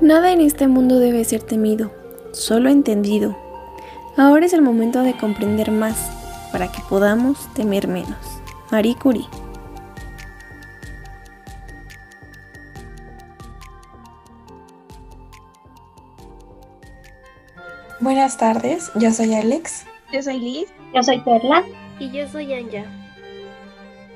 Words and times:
Nada 0.00 0.30
en 0.30 0.40
este 0.40 0.68
mundo 0.68 0.98
debe 0.98 1.24
ser 1.24 1.42
temido, 1.42 1.90
solo 2.32 2.70
entendido. 2.70 3.36
Ahora 4.16 4.46
es 4.46 4.52
el 4.52 4.62
momento 4.62 5.02
de 5.02 5.16
comprender 5.16 5.70
más 5.70 6.10
para 6.52 6.70
que 6.70 6.80
podamos 6.88 7.52
temer 7.54 7.88
menos. 7.88 8.16
Marie 8.70 8.94
Curie. 8.94 9.26
Buenas 18.00 18.38
tardes, 18.38 18.90
yo 18.94 19.10
soy 19.12 19.34
Alex. 19.34 19.86
Yo 20.12 20.22
soy 20.22 20.38
Liz. 20.38 20.68
Yo 20.94 21.02
soy 21.02 21.20
Perla. 21.20 21.64
Y 21.98 22.10
yo 22.10 22.28
soy 22.28 22.52
Anja. 22.52 22.84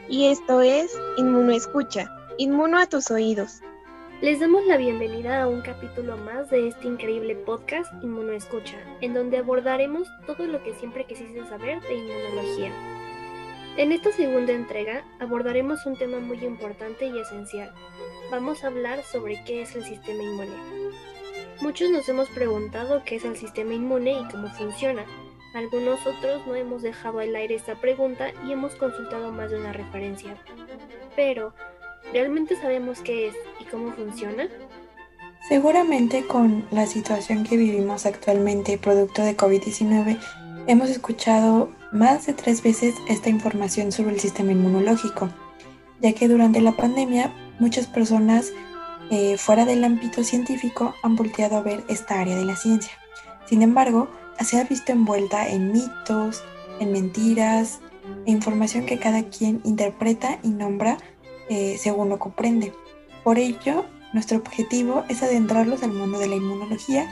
Y 0.07 0.27
esto 0.27 0.61
es 0.61 0.95
Inmuno 1.17 1.53
Escucha, 1.53 2.15
Inmuno 2.37 2.79
a 2.79 2.87
tus 2.87 3.11
oídos. 3.11 3.63
Les 4.21 4.39
damos 4.39 4.67
la 4.67 4.77
bienvenida 4.77 5.43
a 5.43 5.49
un 5.49 5.63
capítulo 5.63 6.19
más 6.19 6.51
de 6.51 6.69
este 6.69 6.89
increíble 6.89 7.37
podcast 7.37 7.91
Inmuno 8.03 8.33
Escucha, 8.33 8.77
en 9.01 9.15
donde 9.15 9.39
abordaremos 9.39 10.07
todo 10.27 10.47
lo 10.47 10.63
que 10.63 10.75
siempre 10.75 11.07
quisiste 11.07 11.43
saber 11.47 11.81
de 11.81 11.95
inmunología. 11.95 12.71
En 13.79 13.93
esta 13.93 14.13
segunda 14.13 14.53
entrega 14.53 15.03
abordaremos 15.19 15.87
un 15.87 15.97
tema 15.97 16.19
muy 16.19 16.45
importante 16.45 17.07
y 17.07 17.19
esencial. 17.19 17.73
Vamos 18.31 18.63
a 18.63 18.67
hablar 18.67 19.03
sobre 19.05 19.43
qué 19.45 19.63
es 19.63 19.75
el 19.75 19.85
sistema 19.85 20.23
inmune. 20.23 20.53
Muchos 21.63 21.89
nos 21.89 22.07
hemos 22.11 22.29
preguntado 22.29 23.03
qué 23.07 23.17
es 23.17 23.25
el 23.25 23.39
sistema 23.39 23.73
inmune 23.73 24.21
y 24.21 24.29
cómo 24.31 24.49
funciona. 24.49 25.07
Algunos 25.55 26.07
otros 26.07 26.47
no 26.47 26.55
hemos 26.55 26.83
dejado 26.83 27.19
al 27.19 27.35
aire 27.35 27.57
esta 27.57 27.75
pregunta 27.75 28.29
y 28.47 28.53
hemos 28.53 28.75
consultado 28.77 29.33
más 29.33 29.51
de 29.51 29.59
una 29.59 29.73
referencia. 29.73 30.37
Pero, 31.17 31.53
¿realmente 32.13 32.55
sabemos 32.57 33.01
qué 33.01 33.29
es 33.29 33.35
y 33.59 33.65
cómo 33.65 33.93
funciona? 33.93 34.49
Seguramente 35.49 36.25
con 36.27 36.65
la 36.71 36.87
situación 36.87 37.45
que 37.45 37.57
vivimos 37.57 38.07
actualmente 38.07 38.79
producto 38.79 39.23
de 39.23 39.37
COVID-19 39.37 40.19
hemos 40.69 40.89
escuchado 40.91 41.71
más 41.91 42.27
de 42.27 42.35
tres 42.35 42.63
veces 42.63 42.95
esta 43.09 43.29
información 43.31 43.91
sobre 43.91 44.15
el 44.15 44.21
sistema 44.21 44.53
inmunológico, 44.53 45.31
ya 46.01 46.13
que 46.13 46.29
durante 46.29 46.61
la 46.61 46.73
pandemia 46.73 47.33
muchas 47.59 47.89
personas 47.89 48.53
eh, 49.11 49.37
fuera 49.37 49.65
del 49.65 49.83
ámbito 49.83 50.23
científico 50.23 50.95
han 51.03 51.17
volteado 51.17 51.57
a 51.57 51.63
ver 51.63 51.83
esta 51.89 52.21
área 52.21 52.37
de 52.37 52.45
la 52.45 52.55
ciencia. 52.55 52.93
Sin 53.47 53.63
embargo, 53.63 54.09
se 54.45 54.59
ha 54.59 54.65
visto 54.65 54.93
envuelta 54.93 55.49
en 55.49 55.73
mitos, 55.73 56.43
en 56.81 56.93
mentiras 56.93 57.81
e 58.27 58.31
información 58.31 58.87
que 58.87 58.99
cada 58.99 59.25
quien 59.25 59.61
interpreta 59.65 60.39
y 60.43 60.49
nombra 60.49 60.99
eh, 61.49 61.77
según 61.79 62.09
lo 62.09 62.19
comprende. 62.19 62.73
Por 63.25 63.39
ello, 63.39 63.85
nuestro 64.13 64.39
objetivo 64.39 65.05
es 65.09 65.23
adentrarlos 65.23 65.83
al 65.83 65.93
mundo 65.93 66.19
de 66.19 66.29
la 66.29 66.37
inmunología 66.37 67.07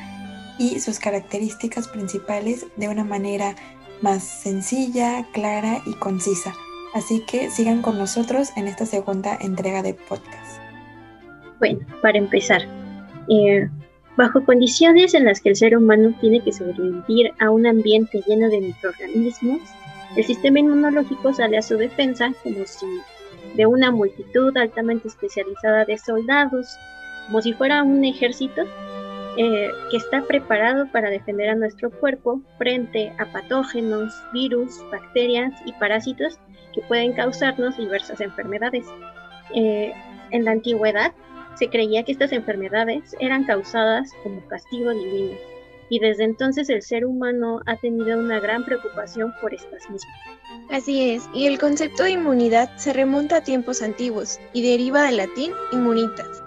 y 0.58 0.80
sus 0.80 0.98
características 0.98 1.88
principales 1.88 2.66
de 2.76 2.88
una 2.88 3.04
manera 3.04 3.54
más 4.00 4.22
sencilla, 4.22 5.26
clara 5.32 5.82
y 5.86 5.94
concisa. 5.94 6.54
Así 6.94 7.22
que 7.26 7.50
sigan 7.50 7.82
con 7.82 7.98
nosotros 7.98 8.50
en 8.56 8.66
esta 8.66 8.86
segunda 8.86 9.36
entrega 9.40 9.82
de 9.82 9.94
podcast. 9.94 10.60
Bueno, 11.58 11.80
para 12.00 12.18
empezar, 12.18 12.62
eh, 13.28 13.68
bajo 14.18 14.44
condiciones 14.44 15.14
en 15.14 15.24
las 15.24 15.40
que 15.40 15.50
el 15.50 15.56
ser 15.56 15.76
humano 15.76 16.12
tiene 16.20 16.40
que 16.40 16.52
sobrevivir 16.52 17.30
a 17.38 17.50
un 17.50 17.68
ambiente 17.68 18.20
lleno 18.26 18.48
de 18.48 18.60
microorganismos, 18.60 19.60
el 20.16 20.24
sistema 20.24 20.58
inmunológico 20.58 21.32
sale 21.32 21.56
a 21.56 21.62
su 21.62 21.76
defensa 21.76 22.32
como 22.42 22.66
si 22.66 22.86
de 23.54 23.66
una 23.66 23.92
multitud 23.92 24.56
altamente 24.56 25.06
especializada 25.06 25.84
de 25.84 25.96
soldados, 25.98 26.76
como 27.26 27.40
si 27.42 27.52
fuera 27.52 27.84
un 27.84 28.04
ejército 28.04 28.62
eh, 29.36 29.70
que 29.88 29.96
está 29.96 30.22
preparado 30.22 30.90
para 30.90 31.10
defender 31.10 31.50
a 31.50 31.54
nuestro 31.54 31.88
cuerpo 31.88 32.40
frente 32.58 33.12
a 33.18 33.26
patógenos, 33.26 34.12
virus, 34.32 34.84
bacterias 34.90 35.52
y 35.64 35.72
parásitos 35.74 36.40
que 36.74 36.80
pueden 36.82 37.12
causarnos 37.12 37.76
diversas 37.76 38.20
enfermedades. 38.20 38.84
Eh, 39.54 39.92
en 40.32 40.44
la 40.44 40.50
antigüedad, 40.50 41.12
se 41.58 41.68
creía 41.68 42.04
que 42.04 42.12
estas 42.12 42.32
enfermedades 42.32 43.16
eran 43.20 43.44
causadas 43.44 44.12
como 44.22 44.46
castigo 44.46 44.90
divino, 44.90 45.36
y 45.90 45.98
desde 45.98 46.24
entonces 46.24 46.68
el 46.68 46.82
ser 46.82 47.04
humano 47.04 47.60
ha 47.66 47.76
tenido 47.76 48.18
una 48.18 48.40
gran 48.40 48.64
preocupación 48.64 49.32
por 49.40 49.54
estas 49.54 49.90
mismas. 49.90 50.14
Así 50.70 51.10
es, 51.10 51.28
y 51.34 51.46
el 51.46 51.58
concepto 51.58 52.04
de 52.04 52.12
inmunidad 52.12 52.70
se 52.76 52.92
remonta 52.92 53.36
a 53.36 53.44
tiempos 53.44 53.82
antiguos 53.82 54.38
y 54.52 54.62
deriva 54.62 55.04
del 55.04 55.16
latín 55.16 55.52
immunitas, 55.72 56.42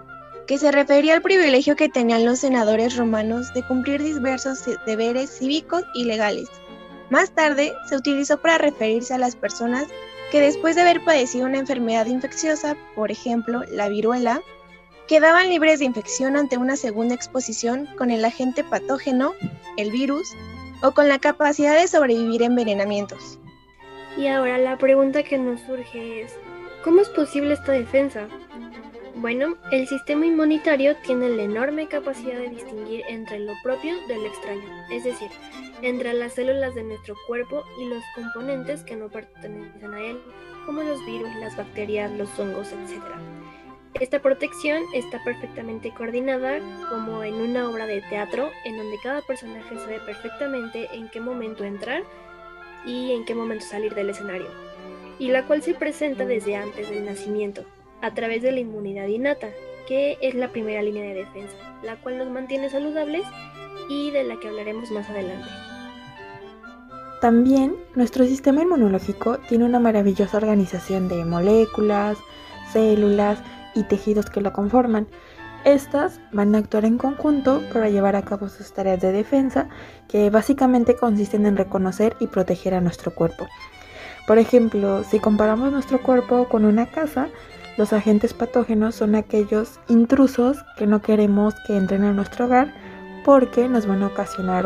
que 0.47 0.57
se 0.57 0.71
refería 0.71 1.15
al 1.15 1.21
privilegio 1.21 1.75
que 1.75 1.89
tenían 1.89 2.25
los 2.25 2.39
senadores 2.39 2.95
romanos 2.95 3.53
de 3.53 3.63
cumplir 3.63 4.01
diversos 4.01 4.65
deberes 4.85 5.37
cívicos 5.37 5.83
y 5.93 6.05
legales. 6.05 6.49
Más 7.09 7.31
tarde 7.31 7.73
se 7.87 7.97
utilizó 7.97 8.37
para 8.41 8.57
referirse 8.57 9.13
a 9.13 9.17
las 9.17 9.35
personas 9.35 9.87
que 10.31 10.39
después 10.39 10.75
de 10.75 10.83
haber 10.83 11.03
padecido 11.03 11.45
una 11.45 11.59
enfermedad 11.59 12.05
infecciosa, 12.05 12.77
por 12.95 13.11
ejemplo 13.11 13.63
la 13.69 13.89
viruela, 13.89 14.41
quedaban 15.11 15.49
libres 15.49 15.79
de 15.79 15.85
infección 15.85 16.37
ante 16.37 16.55
una 16.55 16.77
segunda 16.77 17.13
exposición 17.13 17.85
con 17.97 18.11
el 18.11 18.23
agente 18.23 18.63
patógeno, 18.63 19.33
el 19.75 19.91
virus, 19.91 20.33
o 20.83 20.93
con 20.93 21.09
la 21.09 21.19
capacidad 21.19 21.77
de 21.77 21.89
sobrevivir 21.89 22.43
a 22.43 22.45
envenenamientos. 22.45 23.37
Y 24.15 24.27
ahora 24.27 24.57
la 24.57 24.77
pregunta 24.77 25.21
que 25.21 25.37
nos 25.37 25.59
surge 25.63 26.21
es, 26.21 26.33
¿cómo 26.85 27.01
es 27.01 27.09
posible 27.09 27.55
esta 27.55 27.73
defensa? 27.73 28.29
Bueno, 29.15 29.57
el 29.73 29.85
sistema 29.85 30.25
inmunitario 30.25 30.95
tiene 31.05 31.27
la 31.27 31.43
enorme 31.43 31.89
capacidad 31.89 32.39
de 32.39 32.47
distinguir 32.47 33.03
entre 33.09 33.39
lo 33.39 33.51
propio 33.63 33.93
de 34.07 34.15
lo 34.15 34.27
extraño, 34.27 34.63
es 34.91 35.03
decir, 35.03 35.27
entre 35.81 36.13
las 36.13 36.35
células 36.35 36.73
de 36.73 36.83
nuestro 36.83 37.15
cuerpo 37.27 37.65
y 37.81 37.85
los 37.89 38.01
componentes 38.15 38.85
que 38.85 38.95
no 38.95 39.09
pertenecen 39.09 39.93
a 39.93 39.99
él, 39.99 40.21
como 40.65 40.81
los 40.83 41.05
virus, 41.05 41.35
las 41.41 41.57
bacterias, 41.57 42.09
los 42.13 42.29
hongos, 42.39 42.69
etc. 42.71 43.40
Esta 43.99 44.21
protección 44.21 44.83
está 44.93 45.23
perfectamente 45.23 45.93
coordinada 45.93 46.59
como 46.89 47.23
en 47.23 47.35
una 47.35 47.69
obra 47.69 47.85
de 47.85 48.01
teatro 48.01 48.49
en 48.65 48.77
donde 48.77 48.97
cada 49.03 49.21
personaje 49.21 49.75
sabe 49.75 49.99
perfectamente 49.99 50.87
en 50.93 51.09
qué 51.09 51.19
momento 51.19 51.63
entrar 51.63 52.03
y 52.85 53.11
en 53.11 53.25
qué 53.25 53.35
momento 53.35 53.65
salir 53.65 53.93
del 53.93 54.09
escenario, 54.09 54.47
y 55.19 55.27
la 55.27 55.45
cual 55.45 55.61
se 55.61 55.73
presenta 55.73 56.25
desde 56.25 56.55
antes 56.55 56.89
del 56.89 57.05
nacimiento, 57.05 57.63
a 58.01 58.13
través 58.13 58.41
de 58.41 58.51
la 58.51 58.59
inmunidad 58.59 59.07
innata, 59.07 59.49
que 59.87 60.17
es 60.21 60.33
la 60.33 60.51
primera 60.51 60.81
línea 60.81 61.03
de 61.03 61.13
defensa, 61.13 61.55
la 61.83 61.97
cual 61.97 62.17
nos 62.17 62.29
mantiene 62.29 62.69
saludables 62.69 63.23
y 63.89 64.09
de 64.11 64.23
la 64.23 64.39
que 64.39 64.47
hablaremos 64.47 64.89
más 64.91 65.09
adelante. 65.09 65.47
También 67.19 67.75
nuestro 67.93 68.25
sistema 68.25 68.63
inmunológico 68.63 69.37
tiene 69.47 69.65
una 69.65 69.79
maravillosa 69.79 70.37
organización 70.37 71.07
de 71.07 71.23
moléculas, 71.23 72.17
células, 72.73 73.43
y 73.75 73.83
tejidos 73.83 74.29
que 74.29 74.41
lo 74.41 74.53
conforman. 74.53 75.07
Estas 75.63 76.19
van 76.31 76.55
a 76.55 76.57
actuar 76.57 76.85
en 76.85 76.97
conjunto 76.97 77.61
para 77.71 77.89
llevar 77.89 78.15
a 78.15 78.23
cabo 78.23 78.49
sus 78.49 78.73
tareas 78.73 78.99
de 78.99 79.11
defensa, 79.11 79.69
que 80.07 80.29
básicamente 80.29 80.95
consisten 80.95 81.45
en 81.45 81.55
reconocer 81.55 82.15
y 82.19 82.27
proteger 82.27 82.73
a 82.73 82.81
nuestro 82.81 83.13
cuerpo. 83.13 83.47
Por 84.25 84.39
ejemplo, 84.39 85.03
si 85.03 85.19
comparamos 85.19 85.71
nuestro 85.71 86.01
cuerpo 86.01 86.47
con 86.49 86.65
una 86.65 86.87
casa, 86.87 87.29
los 87.77 87.93
agentes 87.93 88.33
patógenos 88.33 88.95
son 88.95 89.15
aquellos 89.15 89.79
intrusos 89.87 90.57
que 90.77 90.87
no 90.87 91.01
queremos 91.01 91.53
que 91.65 91.77
entren 91.77 92.03
a 92.03 92.13
nuestro 92.13 92.45
hogar 92.45 92.73
porque 93.23 93.69
nos 93.69 93.85
van 93.85 94.03
a 94.03 94.07
ocasionar 94.07 94.65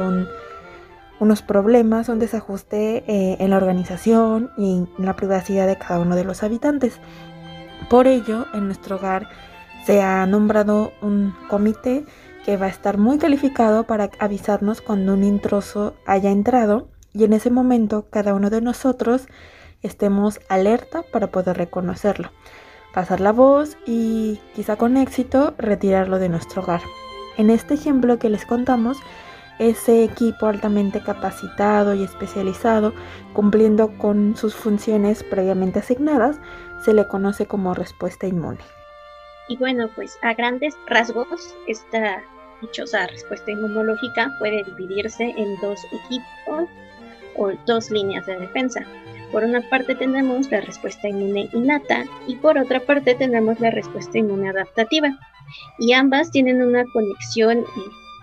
unos 1.20 1.42
problemas, 1.42 2.10
un 2.10 2.20
desajuste 2.20 3.04
eh, 3.08 3.38
en 3.40 3.50
la 3.52 3.58
organización 3.58 4.52
y 4.58 4.86
en 4.98 5.06
la 5.06 5.16
privacidad 5.16 5.68
de 5.68 5.78
cada 5.78 6.00
uno 6.00 6.16
de 6.16 6.24
los 6.24 6.41
habitantes. 6.41 7.00
Por 7.90 8.08
ello, 8.08 8.46
en 8.54 8.66
nuestro 8.66 8.96
hogar 8.98 9.28
se 9.86 10.02
ha 10.02 10.26
nombrado 10.26 10.94
un 11.02 11.36
comité 11.50 12.06
que 12.46 12.58
va 12.58 12.68
a 12.68 12.70
estar 12.70 12.98
muy 12.98 13.18
calificado 13.18 13.86
para 13.86 14.10
avisarnos 14.20 14.82
cuando 14.82 15.14
un 15.14 15.24
intruso 15.24 15.96
haya 16.06 16.32
entrado 16.32 16.90
y 17.14 17.24
en 17.24 17.34
ese 17.34 17.50
momento 17.50 18.08
cada 18.10 18.34
uno 18.34 18.50
de 18.50 18.62
nosotros 18.62 19.28
estemos 19.82 20.40
alerta 20.50 21.04
para 21.12 21.28
poder 21.28 21.58
reconocerlo, 21.58 22.32
pasar 22.94 23.20
la 23.20 23.32
voz 23.32 23.78
y 23.86 24.40
quizá 24.56 24.76
con 24.76 24.98
éxito 24.98 25.54
retirarlo 25.58 26.20
de 26.20 26.30
nuestro 26.30 26.62
hogar. 26.62 26.82
En 27.38 27.50
este 27.50 27.74
ejemplo 27.74 28.20
que 28.20 28.30
les 28.30 28.46
contamos, 28.46 28.98
ese 29.59 30.03
equipo 30.03 30.47
altamente 30.47 31.02
capacitado 31.02 31.93
y 31.93 32.03
especializado, 32.03 32.93
cumpliendo 33.34 33.97
con 33.97 34.35
sus 34.35 34.55
funciones 34.55 35.23
previamente 35.23 35.79
asignadas, 35.79 36.40
se 36.84 36.93
le 36.93 37.07
conoce 37.07 37.46
como 37.46 37.73
respuesta 37.73 38.28
inmune. 38.28 38.59
Y 39.47 39.57
bueno, 39.57 39.90
pues 39.96 40.17
a 40.22 40.34
grandes 40.34 40.75
rasgos, 40.87 41.55
esta 41.67 42.22
dichosa 42.61 43.07
respuesta 43.07 43.52
inmunológica 43.52 44.31
puede 44.40 44.63
dividirse 44.63 45.23
en 45.37 45.55
dos 45.61 45.79
equipos 45.91 46.69
o 47.37 47.52
dos 47.66 47.91
líneas 47.91 48.25
de 48.25 48.37
defensa. 48.37 48.81
Por 49.31 49.43
una 49.43 49.61
parte 49.69 49.96
tenemos 49.96 50.49
la 50.52 50.61
respuesta 50.61 51.07
inmune 51.07 51.49
innata 51.53 52.05
y 52.28 52.35
por 52.37 52.57
otra 52.57 52.79
parte 52.79 53.16
tenemos 53.16 53.59
la 53.59 53.72
respuesta 53.72 54.17
inmune 54.17 54.49
adaptativa. 54.49 55.09
Y 55.78 55.93
ambas 55.93 56.31
tienen 56.31 56.61
una 56.61 56.85
conexión 56.85 57.66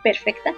perfecta 0.02 0.54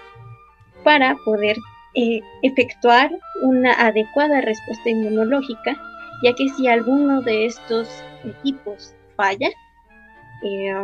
para 0.84 1.16
poder 1.24 1.56
eh, 1.94 2.20
efectuar 2.42 3.10
una 3.42 3.72
adecuada 3.72 4.40
respuesta 4.40 4.90
inmunológica, 4.90 5.76
ya 6.22 6.32
que 6.34 6.48
si 6.50 6.68
alguno 6.68 7.22
de 7.22 7.46
estos 7.46 7.88
equipos 8.24 8.94
falla, 9.16 9.48
eh, 10.42 10.74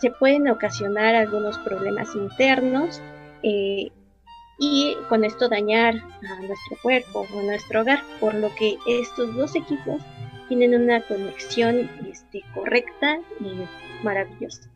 se 0.00 0.10
pueden 0.12 0.48
ocasionar 0.48 1.14
algunos 1.14 1.58
problemas 1.58 2.14
internos 2.14 3.00
y 3.42 4.94
con 5.08 5.24
esto 5.24 5.48
dañar 5.48 5.94
a 5.96 6.34
nuestro 6.42 6.76
cuerpo 6.82 7.26
o 7.32 7.40
a 7.40 7.42
nuestro 7.42 7.80
hogar, 7.80 8.00
por 8.20 8.34
lo 8.34 8.54
que 8.54 8.76
estos 8.86 9.34
dos 9.34 9.56
equipos 9.56 10.02
tienen 10.48 10.74
una 10.74 11.00
conexión 11.00 11.88
este, 12.10 12.42
correcta 12.54 13.18
y 13.40 13.64
maravillosa. 14.04 14.68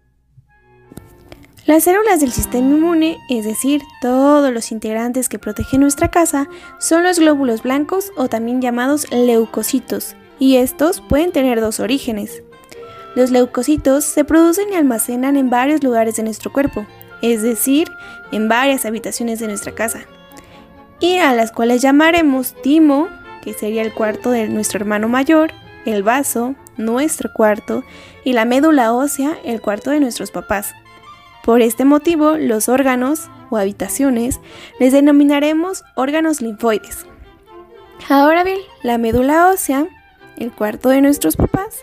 Las 1.66 1.84
células 1.84 2.20
del 2.20 2.30
sistema 2.30 2.74
inmune, 2.74 3.18
es 3.30 3.46
decir, 3.46 3.82
todos 4.02 4.52
los 4.52 4.70
integrantes 4.70 5.30
que 5.30 5.38
protegen 5.38 5.80
nuestra 5.80 6.10
casa, 6.10 6.46
son 6.78 7.02
los 7.04 7.18
glóbulos 7.18 7.62
blancos 7.62 8.12
o 8.18 8.28
también 8.28 8.60
llamados 8.60 9.10
leucocitos, 9.10 10.14
y 10.38 10.56
estos 10.56 11.00
pueden 11.00 11.32
tener 11.32 11.62
dos 11.62 11.80
orígenes. 11.80 12.42
Los 13.16 13.30
leucocitos 13.30 14.04
se 14.04 14.24
producen 14.24 14.70
y 14.72 14.74
almacenan 14.74 15.38
en 15.38 15.48
varios 15.48 15.82
lugares 15.82 16.16
de 16.16 16.24
nuestro 16.24 16.52
cuerpo, 16.52 16.84
es 17.22 17.40
decir, 17.40 17.88
en 18.30 18.46
varias 18.46 18.84
habitaciones 18.84 19.38
de 19.38 19.46
nuestra 19.46 19.74
casa, 19.74 20.00
y 21.00 21.16
a 21.16 21.32
las 21.32 21.50
cuales 21.50 21.80
llamaremos 21.80 22.54
timo, 22.62 23.08
que 23.40 23.54
sería 23.54 23.80
el 23.80 23.94
cuarto 23.94 24.30
de 24.30 24.48
nuestro 24.48 24.80
hermano 24.80 25.08
mayor, 25.08 25.50
el 25.86 26.02
vaso, 26.02 26.56
nuestro 26.76 27.30
cuarto, 27.32 27.84
y 28.22 28.34
la 28.34 28.44
médula 28.44 28.92
ósea, 28.92 29.38
el 29.46 29.62
cuarto 29.62 29.88
de 29.88 30.00
nuestros 30.00 30.30
papás. 30.30 30.74
Por 31.44 31.60
este 31.60 31.84
motivo, 31.84 32.36
los 32.36 32.68
órganos 32.68 33.28
o 33.50 33.56
habitaciones 33.56 34.40
les 34.80 34.92
denominaremos 34.92 35.84
órganos 35.94 36.40
linfoides. 36.40 37.06
Ahora 38.08 38.44
bien, 38.44 38.58
la 38.82 38.98
médula 38.98 39.48
ósea, 39.48 39.86
el 40.36 40.52
cuarto 40.52 40.88
de 40.88 41.00
nuestros 41.00 41.36
papás, 41.36 41.76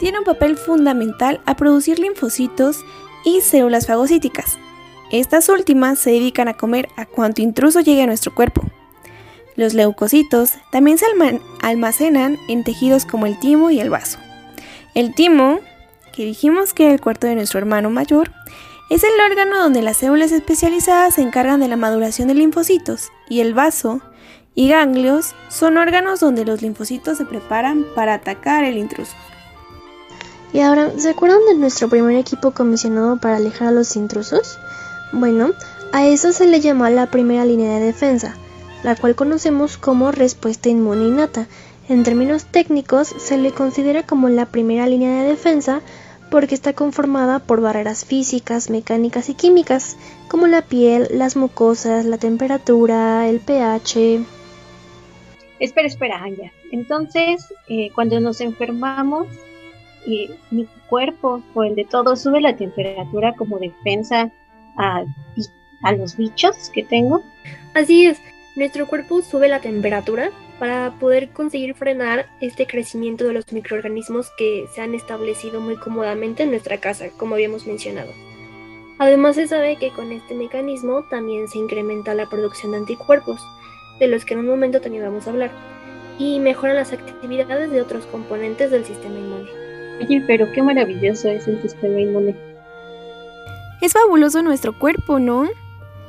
tiene 0.00 0.18
un 0.18 0.24
papel 0.24 0.56
fundamental 0.56 1.40
a 1.46 1.56
producir 1.56 1.98
linfocitos 1.98 2.84
y 3.24 3.40
células 3.40 3.86
fagocíticas, 3.86 4.58
estas 5.14 5.48
últimas 5.48 5.98
se 5.98 6.10
dedican 6.10 6.48
a 6.48 6.54
comer 6.54 6.88
a 6.96 7.06
cuanto 7.06 7.40
intruso 7.40 7.80
llegue 7.80 8.02
a 8.02 8.06
nuestro 8.06 8.34
cuerpo. 8.34 8.62
Los 9.54 9.72
leucocitos 9.72 10.54
también 10.72 10.98
se 10.98 11.06
almacenan 11.62 12.36
en 12.48 12.64
tejidos 12.64 13.04
como 13.06 13.26
el 13.26 13.38
timo 13.38 13.70
y 13.70 13.78
el 13.78 13.90
vaso. 13.90 14.18
El 14.94 15.14
timo, 15.14 15.60
que 16.12 16.24
dijimos 16.24 16.74
que 16.74 16.86
era 16.86 16.94
el 16.94 17.00
cuarto 17.00 17.28
de 17.28 17.36
nuestro 17.36 17.60
hermano 17.60 17.90
mayor, 17.90 18.32
es 18.90 19.02
el 19.02 19.12
órgano 19.28 19.62
donde 19.62 19.82
las 19.82 19.96
células 19.96 20.32
especializadas 20.32 21.14
se 21.14 21.22
encargan 21.22 21.60
de 21.60 21.68
la 21.68 21.76
maduración 21.76 22.28
de 22.28 22.34
linfocitos, 22.34 23.10
y 23.28 23.40
el 23.40 23.54
vaso 23.54 24.00
y 24.54 24.68
ganglios 24.68 25.34
son 25.48 25.78
órganos 25.78 26.20
donde 26.20 26.44
los 26.44 26.62
linfocitos 26.62 27.18
se 27.18 27.24
preparan 27.24 27.84
para 27.94 28.14
atacar 28.14 28.64
el 28.64 28.76
intruso. 28.76 29.14
Y 30.52 30.60
ahora, 30.60 30.92
¿se 30.96 31.10
acuerdan 31.10 31.44
de 31.48 31.56
nuestro 31.56 31.88
primer 31.88 32.16
equipo 32.16 32.52
comisionado 32.52 33.16
para 33.16 33.36
alejar 33.36 33.68
a 33.68 33.72
los 33.72 33.96
intrusos? 33.96 34.58
Bueno, 35.12 35.50
a 35.92 36.06
eso 36.06 36.32
se 36.32 36.46
le 36.46 36.60
llama 36.60 36.90
la 36.90 37.10
primera 37.10 37.44
línea 37.44 37.78
de 37.78 37.86
defensa, 37.86 38.36
la 38.84 38.94
cual 38.94 39.16
conocemos 39.16 39.76
como 39.76 40.12
respuesta 40.12 40.68
inmune 40.68 41.06
innata. 41.06 41.46
En 41.88 42.04
términos 42.04 42.44
técnicos, 42.44 43.08
se 43.18 43.36
le 43.36 43.50
considera 43.50 44.04
como 44.04 44.28
la 44.28 44.46
primera 44.46 44.86
línea 44.86 45.22
de 45.22 45.28
defensa 45.28 45.80
porque 46.34 46.56
está 46.56 46.72
conformada 46.72 47.38
por 47.38 47.60
barreras 47.60 48.04
físicas, 48.04 48.68
mecánicas 48.68 49.28
y 49.28 49.34
químicas, 49.34 49.96
como 50.28 50.48
la 50.48 50.62
piel, 50.62 51.06
las 51.12 51.36
mucosas, 51.36 52.06
la 52.06 52.18
temperatura, 52.18 53.28
el 53.28 53.38
pH. 53.38 54.24
Espera, 55.60 55.86
espera, 55.86 56.24
Anja. 56.24 56.50
Entonces, 56.72 57.54
eh, 57.68 57.90
cuando 57.94 58.18
nos 58.18 58.40
enfermamos, 58.40 59.28
eh, 60.08 60.36
mi 60.50 60.66
cuerpo 60.88 61.40
o 61.54 61.62
el 61.62 61.76
de 61.76 61.84
todos 61.84 62.22
sube 62.22 62.40
la 62.40 62.56
temperatura 62.56 63.34
como 63.34 63.60
defensa 63.60 64.32
a, 64.76 65.04
los 65.96 66.16
bichos 66.16 66.68
que 66.70 66.82
tengo. 66.82 67.22
Así 67.74 68.06
es, 68.06 68.20
nuestro 68.56 68.88
cuerpo 68.88 69.22
sube 69.22 69.46
la 69.46 69.60
temperatura 69.60 70.32
para 70.58 70.92
poder 71.00 71.30
conseguir 71.30 71.74
frenar 71.74 72.26
este 72.40 72.66
crecimiento 72.66 73.24
de 73.24 73.32
los 73.32 73.52
microorganismos 73.52 74.30
que 74.36 74.66
se 74.74 74.80
han 74.80 74.94
establecido 74.94 75.60
muy 75.60 75.76
cómodamente 75.76 76.44
en 76.44 76.50
nuestra 76.50 76.78
casa, 76.78 77.06
como 77.16 77.34
habíamos 77.34 77.66
mencionado. 77.66 78.12
Además 78.98 79.34
se 79.34 79.48
sabe 79.48 79.76
que 79.76 79.90
con 79.90 80.12
este 80.12 80.34
mecanismo 80.34 81.04
también 81.10 81.48
se 81.48 81.58
incrementa 81.58 82.14
la 82.14 82.28
producción 82.28 82.72
de 82.72 82.78
anticuerpos, 82.78 83.40
de 83.98 84.06
los 84.06 84.24
que 84.24 84.34
en 84.34 84.40
un 84.40 84.48
momento 84.48 84.80
también 84.80 85.04
vamos 85.04 85.26
a 85.26 85.30
hablar, 85.30 85.50
y 86.18 86.38
mejoran 86.38 86.76
las 86.76 86.92
actividades 86.92 87.70
de 87.70 87.82
otros 87.82 88.06
componentes 88.06 88.70
del 88.70 88.84
sistema 88.84 89.18
inmune. 89.18 89.50
Oye, 90.00 90.22
pero 90.26 90.50
qué 90.52 90.62
maravilloso 90.62 91.28
es 91.28 91.48
el 91.48 91.60
sistema 91.62 92.00
inmune. 92.00 92.36
Es 93.80 93.92
fabuloso 93.92 94.42
nuestro 94.42 94.78
cuerpo, 94.78 95.18
¿no? 95.18 95.48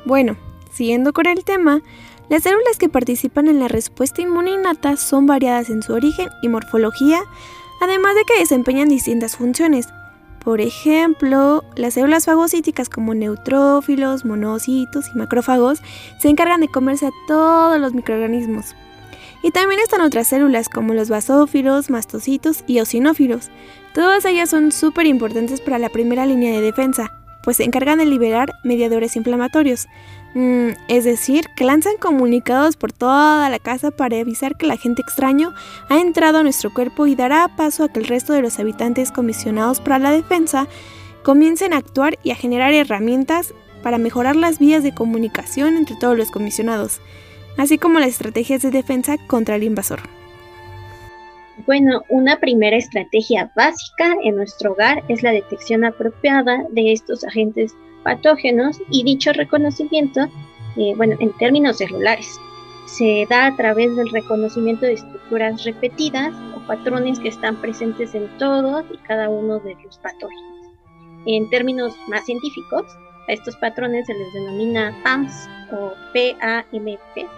Bueno, 0.04 0.36
siguiendo 0.70 1.12
con 1.12 1.26
el 1.26 1.44
tema, 1.44 1.82
las 2.28 2.42
células 2.42 2.78
que 2.78 2.88
participan 2.88 3.46
en 3.48 3.60
la 3.60 3.68
respuesta 3.68 4.20
inmune 4.20 4.50
innata 4.50 4.96
son 4.96 5.26
variadas 5.26 5.70
en 5.70 5.82
su 5.82 5.92
origen 5.92 6.28
y 6.42 6.48
morfología, 6.48 7.20
además 7.80 8.14
de 8.16 8.24
que 8.24 8.40
desempeñan 8.40 8.88
distintas 8.88 9.36
funciones. 9.36 9.88
Por 10.44 10.60
ejemplo, 10.60 11.64
las 11.76 11.94
células 11.94 12.24
fagocíticas 12.24 12.88
como 12.88 13.14
neutrófilos, 13.14 14.24
monocitos 14.24 15.06
y 15.14 15.18
macrófagos 15.18 15.82
se 16.20 16.28
encargan 16.28 16.60
de 16.60 16.68
comerse 16.68 17.06
a 17.06 17.12
todos 17.28 17.80
los 17.80 17.94
microorganismos. 17.94 18.74
Y 19.42 19.52
también 19.52 19.80
están 19.80 20.00
otras 20.00 20.26
células 20.26 20.68
como 20.68 20.94
los 20.94 21.08
basófilos, 21.08 21.90
mastocitos 21.90 22.64
y 22.66 22.78
eosinófilos. 22.78 23.50
Todas 23.94 24.24
ellas 24.24 24.50
son 24.50 24.72
súper 24.72 25.06
importantes 25.06 25.60
para 25.60 25.78
la 25.78 25.90
primera 25.90 26.26
línea 26.26 26.52
de 26.52 26.60
defensa, 26.60 27.12
pues 27.44 27.58
se 27.58 27.64
encargan 27.64 27.98
de 27.98 28.06
liberar 28.06 28.52
mediadores 28.64 29.14
inflamatorios, 29.14 29.86
mm, 30.36 30.68
es 30.88 31.04
decir, 31.04 31.46
que 31.56 31.64
lanzan 31.64 31.96
comunicados 31.98 32.76
por 32.76 32.92
toda 32.92 33.48
la 33.48 33.58
casa 33.58 33.90
para 33.90 34.20
avisar 34.20 34.56
que 34.56 34.66
la 34.66 34.76
gente 34.76 35.02
extraño 35.02 35.52
ha 35.88 35.98
entrado 35.98 36.38
a 36.38 36.42
nuestro 36.42 36.72
cuerpo 36.72 37.06
y 37.06 37.14
dará 37.16 37.56
paso 37.56 37.84
a 37.84 37.88
que 37.88 38.00
el 38.00 38.06
resto 38.06 38.32
de 38.32 38.42
los 38.42 38.58
habitantes 38.58 39.10
comisionados 39.10 39.80
para 39.80 39.98
la 39.98 40.12
defensa 40.12 40.68
comiencen 41.24 41.72
a 41.72 41.78
actuar 41.78 42.18
y 42.22 42.30
a 42.30 42.36
generar 42.36 42.72
herramientas 42.72 43.54
para 43.82 43.98
mejorar 43.98 44.36
las 44.36 44.58
vías 44.58 44.82
de 44.82 44.94
comunicación 44.94 45.76
entre 45.76 45.96
todos 45.96 46.16
los 46.16 46.30
comisionados, 46.30 47.00
así 47.56 47.78
como 47.78 47.98
las 47.98 48.10
estrategias 48.10 48.62
de 48.62 48.70
defensa 48.70 49.16
contra 49.26 49.56
el 49.56 49.62
invasor. 49.62 50.00
Bueno, 51.64 52.02
una 52.10 52.38
primera 52.38 52.76
estrategia 52.76 53.50
básica 53.56 54.14
en 54.22 54.36
nuestro 54.36 54.72
hogar 54.72 55.02
es 55.08 55.22
la 55.22 55.32
detección 55.32 55.84
apropiada 55.84 56.64
de 56.70 56.92
estos 56.92 57.24
agentes 57.24 57.74
patógenos 58.06 58.80
y 58.88 59.02
dicho 59.02 59.32
reconocimiento, 59.32 60.20
eh, 60.76 60.94
bueno, 60.96 61.16
en 61.18 61.32
términos 61.38 61.78
celulares, 61.78 62.40
se 62.86 63.26
da 63.28 63.46
a 63.46 63.56
través 63.56 63.96
del 63.96 64.08
reconocimiento 64.10 64.86
de 64.86 64.92
estructuras 64.92 65.64
repetidas 65.64 66.32
o 66.54 66.64
patrones 66.68 67.18
que 67.18 67.30
están 67.30 67.56
presentes 67.56 68.14
en 68.14 68.28
todos 68.38 68.84
y 68.94 68.98
cada 68.98 69.28
uno 69.28 69.58
de 69.58 69.74
los 69.84 69.98
patógenos. 69.98 70.76
En 71.26 71.50
términos 71.50 71.96
más 72.06 72.24
científicos, 72.24 72.84
a 73.26 73.32
estos 73.32 73.56
patrones 73.56 74.06
se 74.06 74.14
les 74.14 74.32
denomina 74.32 74.96
PAMS 75.02 75.48
o 75.72 75.92
PAMP, 76.14 77.28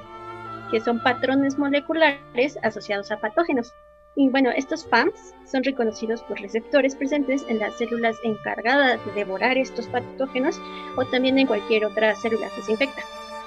que 0.71 0.81
son 0.81 1.03
patrones 1.03 1.59
moleculares 1.59 2.59
asociados 2.63 3.11
a 3.11 3.19
patógenos. 3.19 3.73
Y 4.19 4.29
bueno, 4.31 4.51
estos 4.51 4.83
PAMs 4.83 5.33
son 5.45 5.63
reconocidos 5.63 6.23
por 6.25 6.41
receptores 6.41 6.97
presentes 6.97 7.45
en 7.49 7.61
las 7.61 7.79
células 7.79 8.17
encargadas 8.25 8.99
de 9.07 9.13
devorar 9.13 9.57
estos 9.57 9.87
patógenos 9.87 10.61
o 10.97 11.07
también 11.07 11.39
en 11.39 11.47
cualquier 11.47 11.85
otra 11.85 12.17
célula 12.17 12.49
que 12.57 12.63
se 12.63 12.73
infecta. 12.73 13.01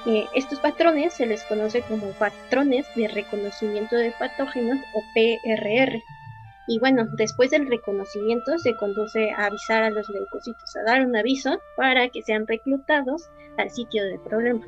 Eh, 0.05 0.25
estos 0.33 0.61
patrones 0.61 1.13
se 1.13 1.25
les 1.25 1.43
conoce 1.43 1.81
como 1.81 2.13
patrones 2.13 2.87
de 2.95 3.09
reconocimiento 3.09 3.97
de 3.97 4.13
patógenos 4.17 4.79
o 4.93 5.01
PRR. 5.13 6.01
Y 6.69 6.79
bueno, 6.79 7.05
después 7.17 7.51
del 7.51 7.67
reconocimiento 7.67 8.57
se 8.57 8.73
conduce 8.77 9.29
a 9.31 9.47
avisar 9.47 9.83
a 9.83 9.89
los 9.89 10.07
leucocitos, 10.07 10.73
a 10.77 10.89
dar 10.89 11.05
un 11.05 11.17
aviso 11.17 11.59
para 11.75 12.07
que 12.07 12.21
sean 12.21 12.47
reclutados 12.47 13.29
al 13.57 13.69
sitio 13.71 14.05
del 14.05 14.21
problema. 14.21 14.65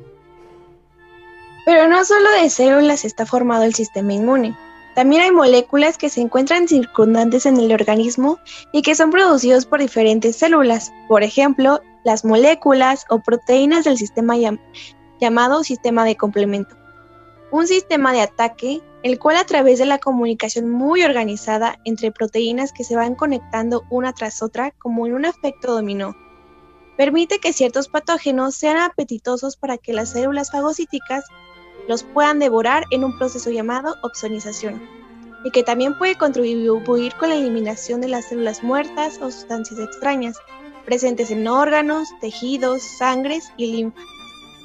Pero 1.64 1.88
no 1.88 2.04
solo 2.04 2.30
de 2.42 2.50
células 2.50 3.06
está 3.06 3.24
formado 3.24 3.64
el 3.64 3.72
sistema 3.72 4.12
inmune. 4.12 4.54
También 4.94 5.22
hay 5.22 5.32
moléculas 5.32 5.98
que 5.98 6.08
se 6.08 6.20
encuentran 6.20 6.68
circundantes 6.68 7.46
en 7.46 7.56
el 7.56 7.72
organismo 7.72 8.38
y 8.72 8.82
que 8.82 8.94
son 8.94 9.10
producidos 9.10 9.66
por 9.66 9.80
diferentes 9.80 10.36
células, 10.36 10.92
por 11.08 11.24
ejemplo, 11.24 11.80
las 12.04 12.24
moléculas 12.24 13.04
o 13.08 13.18
proteínas 13.18 13.84
del 13.84 13.98
sistema 13.98 14.34
llamado 15.20 15.64
sistema 15.64 16.04
de 16.04 16.16
complemento. 16.16 16.76
un 17.50 17.66
sistema 17.68 18.12
de 18.12 18.20
ataque, 18.20 18.82
el 19.04 19.18
cual 19.18 19.36
a 19.36 19.44
través 19.44 19.78
de 19.78 19.86
la 19.86 19.98
comunicación 19.98 20.68
muy 20.70 21.04
organizada 21.04 21.78
entre 21.84 22.10
proteínas 22.10 22.72
que 22.72 22.82
se 22.82 22.96
van 22.96 23.14
conectando 23.14 23.84
una 23.90 24.12
tras 24.12 24.42
otra 24.42 24.72
como 24.72 25.06
en 25.06 25.14
un 25.14 25.24
efecto 25.24 25.72
dominó, 25.72 26.16
permite 26.96 27.38
que 27.38 27.52
ciertos 27.52 27.88
patógenos 27.88 28.56
sean 28.56 28.76
apetitosos 28.78 29.56
para 29.56 29.78
que 29.78 29.92
las 29.92 30.10
células 30.10 30.50
fagocíticas 30.50 31.24
los 31.88 32.02
puedan 32.02 32.38
devorar 32.38 32.84
en 32.90 33.04
un 33.04 33.16
proceso 33.18 33.50
llamado 33.50 33.96
opsonización, 34.02 34.82
y 35.44 35.50
que 35.50 35.62
también 35.62 35.96
puede 35.98 36.16
contribuir 36.16 37.14
con 37.14 37.28
la 37.28 37.36
eliminación 37.36 38.00
de 38.00 38.08
las 38.08 38.26
células 38.26 38.62
muertas 38.62 39.18
o 39.20 39.30
sustancias 39.30 39.78
extrañas 39.78 40.38
presentes 40.84 41.30
en 41.30 41.46
órganos, 41.48 42.08
tejidos, 42.20 42.82
sangres 42.82 43.52
y 43.56 43.72
linfa. 43.72 44.00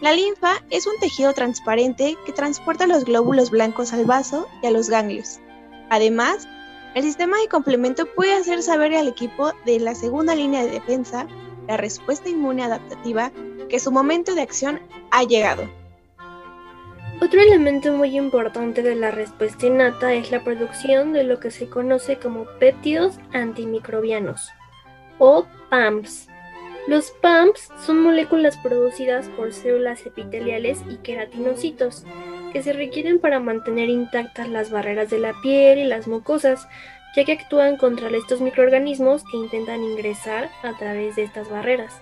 La 0.02 0.14
linfa 0.14 0.64
es 0.70 0.88
un 0.88 0.98
tejido 1.00 1.34
transparente 1.34 2.18
que 2.26 2.32
transporta 2.32 2.88
los 2.88 3.06
glóbulos 3.06 3.52
blancos 3.52 3.92
al 3.94 4.06
vaso 4.06 4.48
y 4.62 4.68
a 4.68 4.72
los 4.72 4.90
ganglios. 4.90 5.40
Además, 5.90 6.48
el 6.96 7.04
sistema 7.04 7.38
de 7.40 7.48
complemento 7.48 8.06
puede 8.16 8.34
hacer 8.34 8.64
saber 8.64 8.96
al 8.96 9.08
equipo 9.08 9.52
de 9.66 9.80
la 9.80 9.96
segunda 9.96 10.36
línea 10.36 10.64
de 10.64 10.72
defensa, 10.72 11.28
la 11.68 11.78
respuesta 11.78 12.30
inmune 12.30 12.64
adaptativa, 12.64 13.32
que 13.70 13.80
su 13.80 13.92
momento 13.92 14.36
de 14.36 14.42
acción 14.42 14.80
ha 15.12 15.24
llegado. 15.24 15.70
Otro 17.22 17.42
elemento 17.42 17.92
muy 17.92 18.18
importante 18.18 18.82
de 18.82 18.96
la 18.96 19.12
respuesta 19.12 19.66
innata 19.66 20.14
es 20.14 20.32
la 20.32 20.44
producción 20.44 21.12
de 21.12 21.24
lo 21.24 21.40
que 21.42 21.52
se 21.52 21.68
conoce 21.68 22.18
como 22.18 22.46
péptidos 22.60 23.20
antimicrobianos 23.34 24.50
o 25.18 25.46
PAMPs. 25.70 26.30
Los 26.88 27.12
PAMPs 27.12 27.70
son 27.86 28.02
moléculas 28.02 28.58
producidas 28.58 29.28
por 29.36 29.52
células 29.52 30.06
epiteliales 30.06 30.82
y 30.90 30.96
queratinocitos 30.98 32.06
que 32.54 32.64
se 32.64 32.72
requieren 32.72 33.20
para 33.20 33.42
mantener 33.42 33.90
intactas 33.90 34.48
las 34.48 34.72
barreras 34.72 35.10
de 35.10 35.20
la 35.20 35.34
piel 35.42 35.80
y 35.80 35.84
las 35.84 36.08
mucosas, 36.08 36.68
ya 37.18 37.26
que 37.26 37.34
actúan 37.34 37.76
contra 37.76 38.10
estos 38.10 38.40
microorganismos 38.40 39.24
que 39.30 39.38
intentan 39.38 39.84
ingresar 39.84 40.50
a 40.64 40.78
través 40.78 41.18
de 41.18 41.24
estas 41.24 41.50
barreras. 41.50 42.02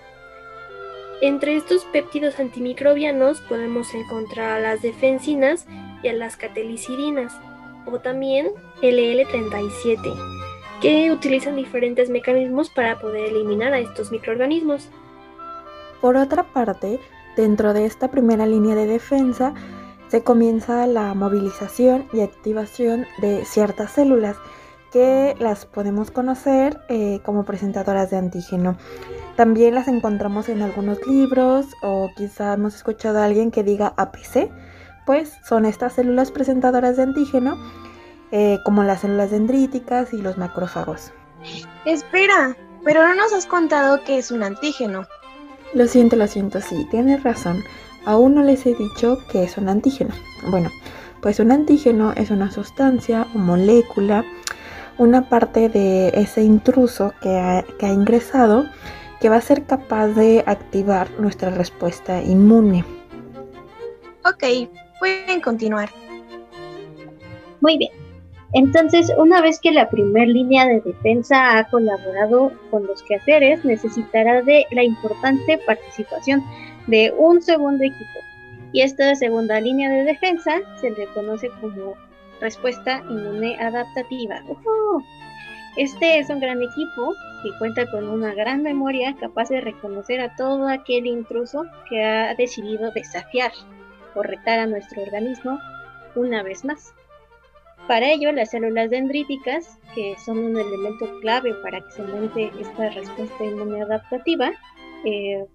Entre 1.20 1.56
estos 1.56 1.84
péptidos 1.86 2.38
antimicrobianos 2.38 3.40
podemos 3.40 3.92
encontrar 3.92 4.50
a 4.50 4.60
las 4.60 4.82
defensinas 4.82 5.66
y 6.04 6.08
a 6.08 6.12
las 6.12 6.36
catelicidinas, 6.36 7.34
o 7.86 7.98
también 7.98 8.50
LL37, 8.82 10.14
que 10.80 11.10
utilizan 11.10 11.56
diferentes 11.56 12.08
mecanismos 12.08 12.70
para 12.70 13.00
poder 13.00 13.30
eliminar 13.30 13.72
a 13.72 13.80
estos 13.80 14.12
microorganismos. 14.12 14.90
Por 16.00 16.16
otra 16.16 16.44
parte, 16.44 17.00
dentro 17.36 17.72
de 17.72 17.86
esta 17.86 18.12
primera 18.12 18.46
línea 18.46 18.76
de 18.76 18.86
defensa, 18.86 19.54
se 20.06 20.22
comienza 20.22 20.86
la 20.86 21.14
movilización 21.14 22.06
y 22.12 22.20
activación 22.20 23.06
de 23.20 23.44
ciertas 23.44 23.90
células 23.90 24.36
que 24.92 25.34
las 25.38 25.66
podemos 25.66 26.10
conocer 26.10 26.80
eh, 26.88 27.20
como 27.24 27.44
presentadoras 27.44 28.10
de 28.10 28.16
antígeno. 28.16 28.76
También 29.36 29.74
las 29.74 29.88
encontramos 29.88 30.48
en 30.48 30.62
algunos 30.62 31.06
libros 31.06 31.66
o 31.82 32.10
quizá 32.16 32.54
hemos 32.54 32.74
escuchado 32.74 33.18
a 33.18 33.24
alguien 33.24 33.50
que 33.50 33.62
diga 33.62 33.94
APC, 33.96 34.50
pues 35.06 35.32
son 35.48 35.64
estas 35.64 35.94
células 35.94 36.30
presentadoras 36.30 36.96
de 36.96 37.04
antígeno 37.04 37.56
eh, 38.30 38.58
como 38.64 38.82
las 38.82 39.00
células 39.00 39.30
dendríticas 39.30 40.12
y 40.12 40.18
los 40.18 40.36
macrófagos. 40.36 41.12
Espera, 41.84 42.56
pero 42.84 43.06
no 43.06 43.14
nos 43.14 43.32
has 43.32 43.46
contado 43.46 44.02
qué 44.04 44.18
es 44.18 44.30
un 44.30 44.42
antígeno. 44.42 45.06
Lo 45.74 45.86
siento, 45.86 46.16
lo 46.16 46.26
siento, 46.26 46.60
sí, 46.60 46.86
tienes 46.90 47.22
razón. 47.22 47.62
Aún 48.04 48.34
no 48.34 48.42
les 48.42 48.66
he 48.66 48.74
dicho 48.74 49.18
qué 49.30 49.44
es 49.44 49.56
un 49.58 49.68
antígeno. 49.68 50.14
Bueno, 50.50 50.70
pues 51.20 51.40
un 51.40 51.52
antígeno 51.52 52.12
es 52.12 52.30
una 52.30 52.50
sustancia 52.50 53.26
o 53.34 53.38
molécula 53.38 54.24
una 54.98 55.28
parte 55.28 55.68
de 55.68 56.08
ese 56.08 56.42
intruso 56.42 57.14
que 57.22 57.30
ha, 57.30 57.64
ingresado 57.92 58.66
que 59.20 59.28
va 59.28 59.36
a 59.36 59.40
ser 59.40 59.64
capaz 59.64 60.08
de 60.08 60.44
activar 60.46 61.08
nuestra 61.18 61.50
respuesta 61.50 62.22
inmune. 62.22 62.84
Ok, 64.24 64.68
pueden 64.98 65.40
continuar. 65.40 65.88
Muy 67.60 67.78
bien. 67.78 67.90
Entonces, 68.54 69.12
una 69.18 69.42
vez 69.42 69.60
que 69.60 69.72
la 69.72 69.90
primera 69.90 70.26
línea 70.26 70.66
de 70.66 70.80
defensa 70.80 71.58
ha 71.58 71.68
colaborado 71.68 72.52
con 72.70 72.86
los 72.86 73.02
quehaceres, 73.02 73.64
necesitará 73.64 74.42
de 74.42 74.66
la 74.70 74.82
importante 74.82 75.58
participación 75.66 76.42
de 76.86 77.12
un 77.18 77.42
segundo 77.42 77.84
equipo. 77.84 78.20
Y 78.72 78.82
esta 78.82 79.14
segunda 79.14 79.60
línea 79.60 79.90
de 79.90 80.04
defensa 80.04 80.60
se 80.80 80.90
le 80.90 81.06
conoce 81.08 81.50
como 81.60 81.94
respuesta 82.40 83.02
inmune 83.08 83.56
adaptativa. 83.60 84.42
Este 85.76 86.18
es 86.18 86.28
un 86.28 86.40
gran 86.40 86.62
equipo 86.62 87.14
que 87.42 87.56
cuenta 87.58 87.90
con 87.90 88.08
una 88.08 88.34
gran 88.34 88.62
memoria 88.62 89.14
capaz 89.14 89.48
de 89.48 89.60
reconocer 89.60 90.20
a 90.20 90.34
todo 90.34 90.68
aquel 90.68 91.06
intruso 91.06 91.64
que 91.88 92.04
ha 92.04 92.34
decidido 92.34 92.90
desafiar 92.90 93.52
o 94.14 94.22
retar 94.22 94.58
a 94.58 94.66
nuestro 94.66 95.02
organismo 95.02 95.58
una 96.16 96.42
vez 96.42 96.64
más. 96.64 96.92
Para 97.86 98.10
ello, 98.10 98.32
las 98.32 98.50
células 98.50 98.90
dendríticas, 98.90 99.78
que 99.94 100.16
son 100.24 100.38
un 100.38 100.56
elemento 100.56 101.20
clave 101.20 101.54
para 101.62 101.80
que 101.80 101.90
se 101.92 102.02
monte 102.02 102.50
esta 102.58 102.90
respuesta 102.90 103.44
inmune 103.44 103.82
adaptativa, 103.82 104.50
eh, 105.04 105.46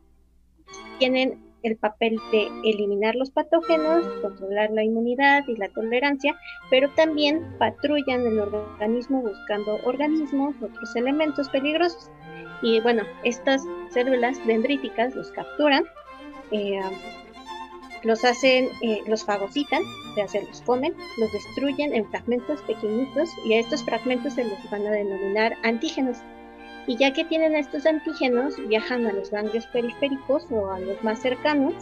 tienen 0.99 1.52
el 1.63 1.77
papel 1.77 2.19
de 2.31 2.47
eliminar 2.63 3.15
los 3.15 3.31
patógenos, 3.31 4.05
controlar 4.21 4.69
la 4.71 4.83
inmunidad 4.83 5.43
y 5.47 5.55
la 5.55 5.69
tolerancia, 5.69 6.35
pero 6.69 6.89
también 6.91 7.55
patrullan 7.57 8.25
el 8.25 8.39
organismo 8.39 9.21
buscando 9.21 9.79
organismos, 9.85 10.55
otros 10.61 10.95
elementos 10.95 11.49
peligrosos. 11.49 12.11
Y 12.61 12.79
bueno, 12.81 13.03
estas 13.23 13.63
células 13.89 14.37
dendríticas 14.45 15.15
los 15.15 15.31
capturan, 15.31 15.83
eh, 16.51 16.79
los 18.03 18.23
hacen, 18.25 18.69
eh, 18.81 19.01
los 19.07 19.23
fagocitan, 19.23 19.81
o 20.11 20.15
sea, 20.15 20.27
se 20.27 20.45
los 20.45 20.61
comen, 20.61 20.93
los 21.17 21.31
destruyen 21.31 21.93
en 21.93 22.09
fragmentos 22.09 22.61
pequeñitos 22.63 23.29
y 23.45 23.53
a 23.53 23.59
estos 23.59 23.83
fragmentos 23.83 24.33
se 24.33 24.43
les 24.43 24.69
van 24.69 24.85
a 24.85 24.91
denominar 24.91 25.55
antígenos 25.63 26.17
y 26.87 26.97
ya 26.97 27.13
que 27.13 27.23
tienen 27.23 27.55
estos 27.55 27.85
antígenos, 27.85 28.55
viajan 28.67 29.05
a 29.07 29.13
los 29.13 29.31
ganglios 29.31 29.65
periféricos 29.67 30.45
o 30.51 30.71
a 30.71 30.79
los 30.79 31.01
más 31.03 31.21
cercanos, 31.21 31.73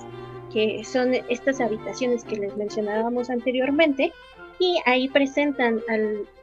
que 0.53 0.83
son 0.83 1.13
estas 1.29 1.61
habitaciones 1.61 2.23
que 2.23 2.35
les 2.35 2.55
mencionábamos 2.57 3.29
anteriormente, 3.29 4.13
y 4.59 4.79
ahí 4.85 5.09
presentan 5.09 5.81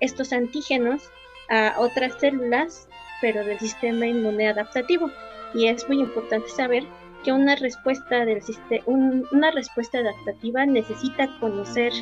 estos 0.00 0.32
antígenos 0.32 1.08
a 1.50 1.74
otras 1.78 2.14
células, 2.18 2.88
pero 3.20 3.44
del 3.44 3.58
sistema 3.58 4.06
inmune 4.06 4.48
adaptativo. 4.48 5.10
Y 5.54 5.66
es 5.66 5.88
muy 5.88 6.00
importante 6.00 6.48
saber 6.48 6.84
que 7.24 7.32
una 7.32 7.54
respuesta, 7.56 8.24
del 8.24 8.42
una 8.86 9.50
respuesta 9.52 9.98
adaptativa 9.98 10.66
necesita 10.66 11.28
conocer 11.38 11.92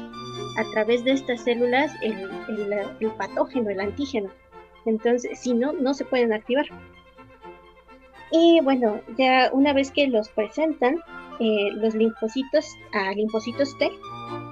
a 0.58 0.64
través 0.72 1.04
de 1.04 1.12
estas 1.12 1.44
células 1.44 1.92
el 2.02 3.10
patógeno, 3.18 3.70
el 3.70 3.80
antígeno. 3.80 4.30
Entonces, 4.86 5.38
si 5.38 5.52
no, 5.52 5.72
no 5.72 5.94
se 5.94 6.04
pueden 6.04 6.32
activar. 6.32 6.66
Y 8.32 8.60
bueno, 8.60 9.00
ya 9.16 9.50
una 9.52 9.72
vez 9.72 9.90
que 9.90 10.08
los 10.08 10.28
presentan, 10.30 10.96
eh, 11.38 11.70
los 11.74 11.94
linfocitos 11.94 12.66
a 12.92 13.12
linfocitos 13.12 13.76
T, 13.78 13.90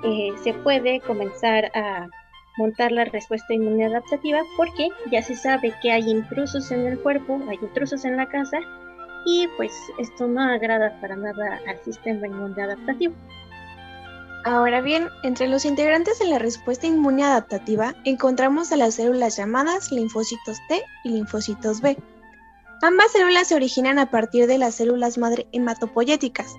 eh, 0.04 0.32
se 0.42 0.54
puede 0.54 1.00
comenzar 1.00 1.70
a 1.74 2.08
montar 2.56 2.92
la 2.92 3.04
respuesta 3.06 3.52
inmune 3.52 3.86
adaptativa 3.86 4.40
porque 4.56 4.88
ya 5.10 5.22
se 5.22 5.34
sabe 5.34 5.74
que 5.82 5.90
hay 5.90 6.08
intrusos 6.08 6.70
en 6.70 6.86
el 6.86 7.00
cuerpo, 7.00 7.40
hay 7.48 7.58
intrusos 7.60 8.04
en 8.04 8.16
la 8.16 8.28
casa 8.28 8.58
y 9.24 9.48
pues 9.56 9.72
esto 9.98 10.28
no 10.28 10.42
agrada 10.42 11.00
para 11.00 11.16
nada 11.16 11.60
al 11.66 11.78
sistema 11.82 12.26
inmune 12.26 12.62
adaptativo. 12.62 13.14
Ahora 14.44 14.82
bien, 14.82 15.08
entre 15.22 15.48
los 15.48 15.64
integrantes 15.64 16.18
de 16.18 16.26
la 16.26 16.38
respuesta 16.38 16.86
inmune 16.86 17.24
adaptativa 17.24 17.94
encontramos 18.04 18.70
a 18.72 18.76
las 18.76 18.96
células 18.96 19.38
llamadas 19.38 19.90
linfocitos 19.90 20.58
T 20.68 20.82
y 21.02 21.08
linfocitos 21.08 21.80
B. 21.80 21.96
Ambas 22.82 23.12
células 23.12 23.48
se 23.48 23.54
originan 23.54 23.98
a 23.98 24.10
partir 24.10 24.46
de 24.46 24.58
las 24.58 24.74
células 24.74 25.16
madre 25.16 25.48
hematopoyéticas. 25.52 26.56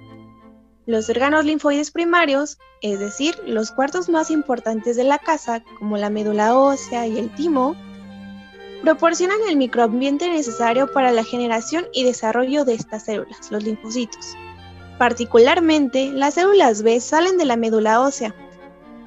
Los 0.88 1.10
órganos 1.10 1.46
linfoides 1.46 1.92
primarios, 1.92 2.58
es 2.82 3.00
decir, 3.00 3.36
los 3.46 3.70
cuartos 3.72 4.10
más 4.10 4.32
importantes 4.32 4.96
de 4.96 5.04
la 5.04 5.20
casa, 5.20 5.63
como 5.77 5.98
la 5.98 6.10
médula 6.10 6.58
ósea 6.58 7.06
y 7.06 7.20
el 7.20 7.34
timo, 7.36 7.75
proporcionan 8.82 9.38
el 9.48 9.58
microambiente 9.58 10.27
necesario 10.27 10.92
para 10.92 11.12
la 11.12 11.24
generación 11.24 11.86
y 11.94 12.04
desarrollo 12.04 12.65
de 12.65 12.74
estas 12.74 13.06
células, 13.06 13.51
los 13.51 13.63
linfocitos. 13.63 14.36
Particularmente, 14.98 16.12
las 16.14 16.36
células 16.36 16.82
B 16.82 17.00
salen 17.00 17.38
de 17.38 17.46
la 17.46 17.58
médula 17.58 18.00
ósea 18.02 18.34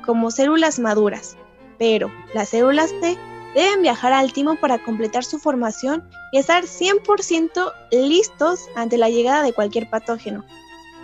como 0.05 0.31
células 0.31 0.79
maduras, 0.79 1.37
pero 1.79 2.11
las 2.35 2.51
células 2.51 2.91
T 3.01 3.19
deben 3.55 3.83
viajar 3.83 4.13
al 4.13 4.33
timo 4.33 4.57
para 4.57 4.83
completar 4.83 5.25
su 5.25 5.39
formación 5.39 6.09
y 6.33 6.39
estar 6.39 6.65
100% 6.65 7.73
listos 7.91 8.69
ante 8.77 8.99
la 8.99 9.09
llegada 9.09 9.43
de 9.43 9.53
cualquier 9.53 9.89
patógeno. 9.89 10.45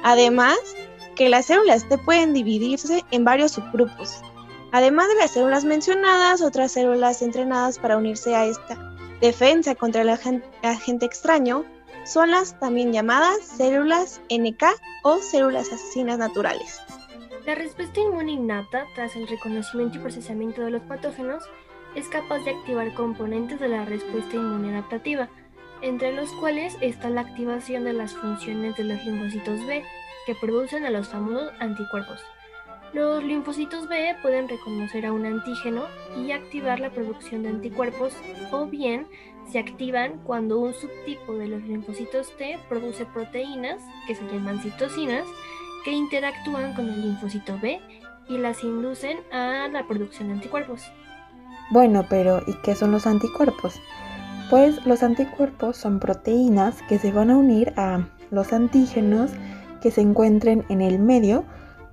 Además, 0.02 0.58
que 1.16 1.28
las 1.28 1.46
células 1.46 1.88
T 1.88 1.96
pueden 1.98 2.34
dividirse 2.34 3.04
en 3.10 3.24
varios 3.24 3.52
subgrupos. 3.52 4.20
Además 4.72 5.08
de 5.08 5.14
las 5.14 5.30
células 5.30 5.64
mencionadas, 5.64 6.42
otras 6.42 6.72
células 6.72 7.22
entrenadas 7.22 7.78
para 7.78 7.96
unirse 7.96 8.34
a 8.34 8.44
esta 8.44 8.96
defensa 9.20 9.74
contra 9.74 10.02
el 10.02 10.10
agente 10.10 11.06
extraño 11.06 11.64
son 12.04 12.30
las 12.30 12.58
también 12.60 12.92
llamadas 12.92 13.38
células 13.42 14.20
NK 14.30 14.64
o 15.02 15.18
células 15.18 15.72
asesinas 15.72 16.18
naturales. 16.18 16.80
La 17.46 17.54
respuesta 17.54 18.00
inmune 18.00 18.32
innata, 18.32 18.86
tras 18.94 19.16
el 19.16 19.28
reconocimiento 19.28 19.98
y 19.98 20.00
procesamiento 20.00 20.62
de 20.62 20.70
los 20.70 20.82
patógenos, 20.82 21.44
es 21.94 22.08
capaz 22.08 22.38
de 22.40 22.52
activar 22.52 22.94
componentes 22.94 23.60
de 23.60 23.68
la 23.68 23.84
respuesta 23.84 24.36
inmune 24.36 24.70
adaptativa, 24.70 25.28
entre 25.82 26.12
los 26.12 26.30
cuales 26.32 26.76
está 26.80 27.10
la 27.10 27.22
activación 27.22 27.84
de 27.84 27.92
las 27.92 28.14
funciones 28.14 28.76
de 28.76 28.84
los 28.84 29.04
linfocitos 29.04 29.66
B, 29.66 29.84
que 30.26 30.34
producen 30.34 30.86
a 30.86 30.90
los 30.90 31.08
famosos 31.08 31.52
anticuerpos. 31.60 32.20
Los 32.94 33.22
linfocitos 33.24 33.88
B 33.88 34.16
pueden 34.22 34.48
reconocer 34.48 35.04
a 35.04 35.12
un 35.12 35.26
antígeno 35.26 35.84
y 36.16 36.32
activar 36.32 36.80
la 36.80 36.90
producción 36.90 37.42
de 37.42 37.50
anticuerpos, 37.50 38.14
o 38.52 38.66
bien 38.66 39.06
se 39.50 39.58
activan 39.58 40.20
cuando 40.24 40.58
un 40.58 40.74
subtipo 40.74 41.34
de 41.34 41.48
los 41.48 41.62
linfocitos 41.62 42.34
T 42.36 42.58
produce 42.68 43.06
proteínas, 43.06 43.82
que 44.06 44.14
se 44.14 44.24
llaman 44.26 44.60
citocinas, 44.60 45.26
que 45.84 45.92
interactúan 45.92 46.74
con 46.74 46.88
el 46.88 47.02
linfocito 47.02 47.58
B 47.60 47.80
y 48.28 48.38
las 48.38 48.64
inducen 48.64 49.18
a 49.32 49.68
la 49.68 49.86
producción 49.86 50.28
de 50.28 50.34
anticuerpos. 50.34 50.90
Bueno, 51.70 52.04
pero 52.08 52.42
¿y 52.46 52.54
qué 52.62 52.74
son 52.74 52.92
los 52.92 53.06
anticuerpos? 53.06 53.80
Pues 54.50 54.84
los 54.86 55.02
anticuerpos 55.02 55.76
son 55.76 56.00
proteínas 56.00 56.82
que 56.82 56.98
se 56.98 57.12
van 57.12 57.30
a 57.30 57.36
unir 57.36 57.72
a 57.76 58.06
los 58.30 58.52
antígenos 58.52 59.30
que 59.82 59.90
se 59.90 60.00
encuentren 60.00 60.64
en 60.68 60.80
el 60.80 60.98
medio 60.98 61.44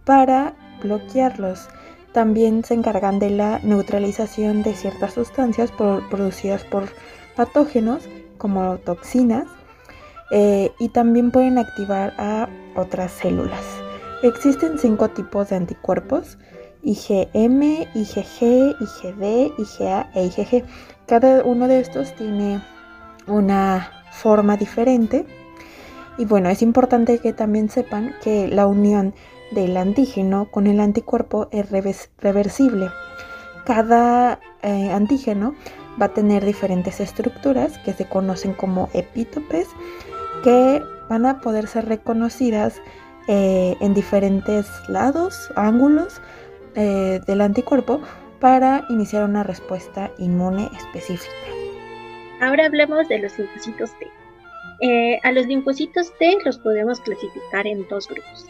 para 0.06 0.54
bloquearlos. 0.82 1.68
También 2.14 2.64
se 2.64 2.74
encargan 2.74 3.20
de 3.20 3.30
la 3.30 3.60
neutralización 3.60 4.64
de 4.64 4.74
ciertas 4.74 5.14
sustancias 5.14 5.72
producidas 5.72 6.64
por 6.66 6.90
patógenos 7.36 8.04
como 8.38 8.78
toxinas 8.78 9.46
eh, 10.32 10.72
y 10.80 10.90
también 10.90 11.32
pueden 11.32 11.58
activar 11.58 12.14
a 12.18 12.48
otras 12.76 13.12
células. 13.12 13.64
Existen 14.24 14.78
cinco 14.78 15.10
tipos 15.10 15.50
de 15.50 15.58
anticuerpos, 15.58 16.38
IgM, 16.84 17.88
IgG, 17.94 18.76
IgD, 18.80 19.52
IgA 19.58 20.10
e 20.14 20.26
IgG. 20.26 20.64
Cada 21.08 21.44
uno 21.44 21.68
de 21.68 21.80
estos 21.80 22.16
tiene 22.16 22.62
una 23.28 23.92
forma 24.12 24.58
diferente. 24.58 25.26
Y 26.18 26.26
bueno, 26.26 26.50
es 26.50 26.62
importante 26.62 27.20
que 27.20 27.34
también 27.34 27.70
sepan 27.70 28.14
que 28.24 28.48
la 28.48 28.68
unión 28.68 29.14
del 29.52 29.76
antígeno 29.78 30.50
con 30.52 30.68
el 30.68 30.80
anticuerpo 30.80 31.48
es 31.52 31.70
reversible. 32.20 32.90
Cada 33.66 34.40
eh, 34.62 34.92
antígeno 34.92 35.56
va 36.00 36.08
a 36.08 36.14
tener 36.14 36.46
diferentes 36.46 37.00
estructuras 37.00 37.78
que 37.80 37.94
se 37.94 38.06
conocen 38.06 38.54
como 38.54 38.90
epítopes 38.94 39.68
que 40.44 40.82
van 41.10 41.26
a 41.26 41.42
poder 41.42 41.68
ser 41.68 41.86
reconocidas 41.86 42.82
eh, 43.28 43.76
en 43.82 43.94
diferentes 43.94 44.68
lados, 44.88 45.52
ángulos 45.56 46.22
eh, 46.76 47.20
del 47.28 47.42
anticuerpo 47.42 48.02
para 48.40 48.86
iniciar 48.90 49.24
una 49.24 49.44
respuesta 49.44 50.12
inmune 50.18 50.70
específica. 50.78 51.32
Ahora 52.42 52.66
hablemos 52.66 53.08
de 53.08 53.20
los 53.20 53.38
linfocitos 53.38 53.92
T. 54.00 54.08
Eh, 54.82 55.20
a 55.22 55.32
los 55.32 55.46
linfocitos 55.46 56.12
T 56.18 56.38
los 56.44 56.58
podemos 56.58 57.00
clasificar 57.02 57.68
en 57.68 57.88
dos 57.88 58.08
grupos. 58.08 58.48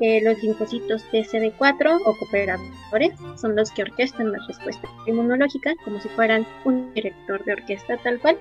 Los 0.00 0.42
linfocitos 0.42 1.04
TCD4 1.12 2.00
o 2.04 2.16
cooperadores 2.16 3.12
son 3.36 3.54
los 3.54 3.70
que 3.70 3.82
orquestan 3.82 4.32
la 4.32 4.38
respuesta 4.48 4.88
inmunológica 5.06 5.74
como 5.84 6.00
si 6.00 6.08
fueran 6.10 6.46
un 6.64 6.92
director 6.94 7.44
de 7.44 7.52
orquesta 7.52 7.96
tal 7.98 8.18
cual. 8.18 8.36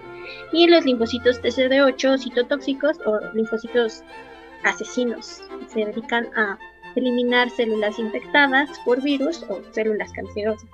Y 0.52 0.68
los 0.68 0.86
linfocitos 0.86 1.42
TCD8 1.42 2.18
citotóxicos 2.18 2.98
o 3.06 3.20
linfocitos 3.34 4.04
asesinos 4.64 5.44
se 5.68 5.86
dedican 5.86 6.28
a 6.36 6.58
eliminar 6.96 7.50
células 7.50 8.00
infectadas 8.00 8.70
por 8.86 9.02
virus 9.02 9.44
o 9.50 9.62
células 9.72 10.12
cancerosas. 10.14 10.70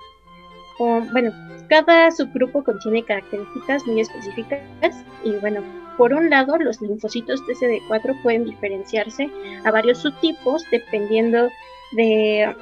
bueno, 0.78 1.32
cada 1.68 2.10
subgrupo 2.10 2.64
contiene 2.64 3.04
características 3.04 3.86
muy 3.86 4.00
específicas 4.00 5.04
y 5.24 5.32
bueno, 5.32 5.62
por 5.98 6.14
un 6.14 6.30
lado 6.30 6.56
los 6.56 6.80
linfocitos 6.80 7.42
TCD4 7.42 8.22
pueden 8.22 8.44
diferenciarse 8.44 9.28
a 9.64 9.70
varios 9.70 9.98
subtipos 9.98 10.64
dependiendo 10.70 11.50
de, 11.92 12.54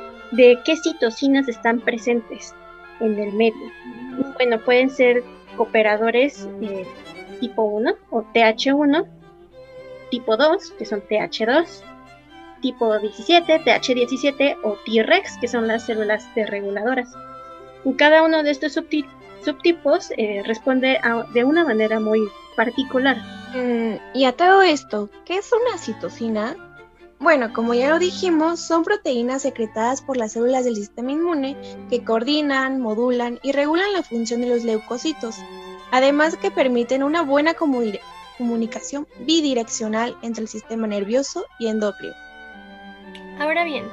qué 0.65 0.77
citocinas 0.77 1.47
están 1.47 1.81
presentes 1.81 2.55
en 2.99 3.19
el 3.19 3.33
medio. 3.35 3.71
Bueno, 4.35 4.59
pueden 4.65 4.91
ser 4.91 5.23
cooperadores 5.57 6.49
tipo 7.39 7.63
1 7.65 7.95
o 8.11 8.23
TH1, 8.33 9.07
tipo 10.11 10.37
2, 10.37 10.71
que 10.73 10.87
son 10.87 11.03
TH2, 11.03 11.83
tipo 12.63 12.99
17, 12.99 13.61
TH17 13.61 14.57
o 14.65 14.79
T-Rex, 14.87 15.37
que 15.39 15.49
son 15.49 15.69
las 15.69 15.85
células 15.85 16.27
reguladoras. 16.35 17.13
Cada 17.99 18.23
uno 18.23 18.43
de 18.43 18.51
estos 18.51 18.73
subtipos 18.73 19.16
eh, 20.17 20.43
responde 20.45 20.99
de 21.33 21.45
una 21.45 21.65
manera 21.65 22.01
muy 22.01 22.29
particular. 22.57 23.17
Mm, 23.55 23.97
y 24.15 24.25
a 24.25 24.33
todo 24.33 24.63
esto, 24.63 25.09
¿qué 25.25 25.37
es 25.37 25.51
una 25.53 25.79
citocina? 25.79 26.57
Bueno, 27.19 27.53
como 27.53 27.73
ya 27.73 27.91
lo 27.91 27.99
dijimos, 27.99 28.61
son 28.61 28.85
proteínas 28.85 29.43
secretadas 29.43 30.03
por 30.03 30.17
las 30.17 30.33
células 30.33 30.65
del 30.65 30.77
sistema 30.77 31.13
inmune 31.13 31.57
que 31.89 32.05
coordinan, 32.05 32.81
modulan 32.81 33.39
y 33.43 33.53
regulan 33.53 33.93
la 33.93 34.03
función 34.03 34.43
de 34.43 34.49
los 34.49 34.65
leucocitos, 34.65 35.37
además 35.93 36.37
que 36.37 36.51
permiten 36.51 37.03
una 37.03 37.23
buena 37.23 37.55
comunicación 37.55 39.07
bidireccional 39.21 40.17
entre 40.23 40.43
el 40.43 40.49
sistema 40.49 40.87
nervioso 40.87 41.47
y 41.59 41.69
endocrino. 41.69 42.15
Ahora 43.39 43.65
bien, 43.65 43.85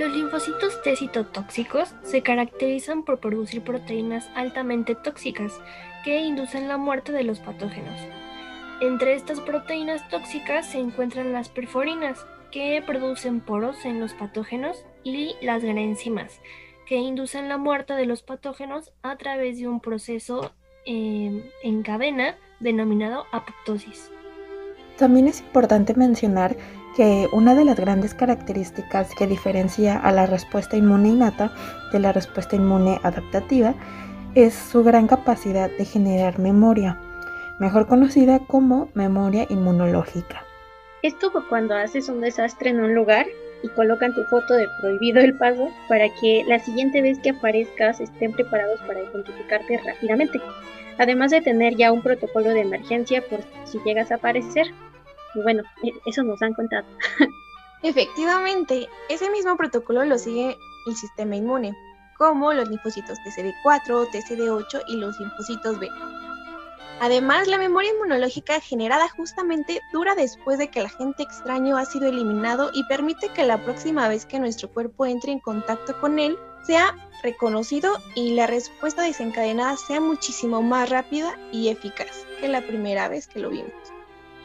los 0.00 0.12
linfocitos 0.12 0.80
T 0.82 0.96
citotóxicos 0.96 1.94
se 2.02 2.22
caracterizan 2.22 3.04
por 3.04 3.20
producir 3.20 3.62
proteínas 3.62 4.30
altamente 4.34 4.94
tóxicas 4.94 5.60
que 6.04 6.20
inducen 6.20 6.68
la 6.68 6.78
muerte 6.78 7.12
de 7.12 7.22
los 7.22 7.38
patógenos. 7.38 8.00
Entre 8.80 9.12
estas 9.12 9.40
proteínas 9.40 10.08
tóxicas 10.08 10.64
se 10.64 10.78
encuentran 10.78 11.34
las 11.34 11.50
perforinas, 11.50 12.26
que 12.50 12.82
producen 12.84 13.40
poros 13.40 13.84
en 13.84 14.00
los 14.00 14.14
patógenos, 14.14 14.86
y 15.04 15.36
las 15.42 15.62
grenzimas, 15.62 16.40
que 16.86 16.96
inducen 16.96 17.50
la 17.50 17.58
muerte 17.58 17.92
de 17.92 18.06
los 18.06 18.22
patógenos 18.22 18.92
a 19.02 19.16
través 19.16 19.58
de 19.58 19.68
un 19.68 19.80
proceso 19.80 20.50
em, 20.86 21.42
en 21.62 21.82
cadena 21.82 22.36
denominado 22.58 23.26
apoptosis. 23.32 24.10
También 24.96 25.28
es 25.28 25.40
importante 25.40 25.94
mencionar 25.94 26.56
que 26.96 27.28
una 27.32 27.54
de 27.54 27.64
las 27.64 27.78
grandes 27.78 28.14
características 28.14 29.14
que 29.14 29.26
diferencia 29.26 29.98
a 29.98 30.12
la 30.12 30.26
respuesta 30.26 30.76
inmune 30.76 31.10
innata 31.10 31.52
de 31.92 32.00
la 32.00 32.12
respuesta 32.12 32.56
inmune 32.56 32.98
adaptativa 33.02 33.74
es 34.34 34.54
su 34.54 34.84
gran 34.84 35.06
capacidad 35.06 35.70
de 35.70 35.84
generar 35.84 36.38
memoria, 36.38 36.98
mejor 37.58 37.86
conocida 37.86 38.38
como 38.46 38.88
memoria 38.94 39.46
inmunológica. 39.48 40.44
Esto 41.02 41.32
cuando 41.48 41.74
haces 41.74 42.08
un 42.08 42.20
desastre 42.20 42.70
en 42.70 42.80
un 42.80 42.94
lugar 42.94 43.26
y 43.62 43.68
colocan 43.70 44.14
tu 44.14 44.24
foto 44.24 44.54
de 44.54 44.68
prohibido 44.80 45.20
el 45.20 45.36
paso 45.36 45.68
para 45.88 46.08
que 46.20 46.44
la 46.46 46.58
siguiente 46.58 47.02
vez 47.02 47.18
que 47.18 47.30
aparezcas 47.30 48.00
estén 48.00 48.32
preparados 48.32 48.80
para 48.80 49.02
identificarte 49.02 49.78
rápidamente, 49.78 50.40
además 50.98 51.30
de 51.30 51.40
tener 51.40 51.76
ya 51.76 51.92
un 51.92 52.02
protocolo 52.02 52.50
de 52.50 52.60
emergencia 52.60 53.22
por 53.28 53.40
si 53.64 53.78
llegas 53.84 54.10
a 54.10 54.16
aparecer. 54.16 54.66
Y 55.34 55.42
bueno, 55.42 55.62
e, 55.82 55.92
eso 56.06 56.22
nos 56.22 56.40
han 56.42 56.54
contado. 56.54 56.86
Efectivamente, 57.82 58.88
ese 59.08 59.30
mismo 59.30 59.56
protocolo 59.56 60.04
lo 60.04 60.18
sigue 60.18 60.56
el 60.86 60.96
sistema 60.96 61.36
inmune, 61.36 61.74
como 62.18 62.52
los 62.52 62.68
linfocitos 62.68 63.18
TCD4, 63.20 64.08
TCD8 64.10 64.82
y 64.88 64.96
los 64.96 65.18
linfocitos 65.18 65.78
B. 65.78 65.88
Además, 67.00 67.48
la 67.48 67.56
memoria 67.56 67.92
inmunológica 67.94 68.60
generada 68.60 69.08
justamente 69.08 69.80
dura 69.90 70.14
después 70.14 70.58
de 70.58 70.68
que 70.68 70.80
el 70.80 70.86
agente 70.86 71.22
extraño 71.22 71.78
ha 71.78 71.86
sido 71.86 72.08
eliminado 72.08 72.70
y 72.74 72.84
permite 72.84 73.30
que 73.30 73.46
la 73.46 73.56
próxima 73.64 74.06
vez 74.08 74.26
que 74.26 74.38
nuestro 74.38 74.70
cuerpo 74.70 75.06
entre 75.06 75.32
en 75.32 75.40
contacto 75.40 75.98
con 75.98 76.18
él 76.18 76.38
sea 76.62 76.94
reconocido 77.22 77.96
y 78.14 78.34
la 78.34 78.46
respuesta 78.46 79.02
desencadenada 79.02 79.78
sea 79.78 80.00
muchísimo 80.02 80.60
más 80.60 80.90
rápida 80.90 81.38
y 81.52 81.68
eficaz 81.68 82.26
que 82.38 82.48
la 82.48 82.60
primera 82.60 83.08
vez 83.08 83.26
que 83.26 83.40
lo 83.40 83.48
vimos. 83.48 83.72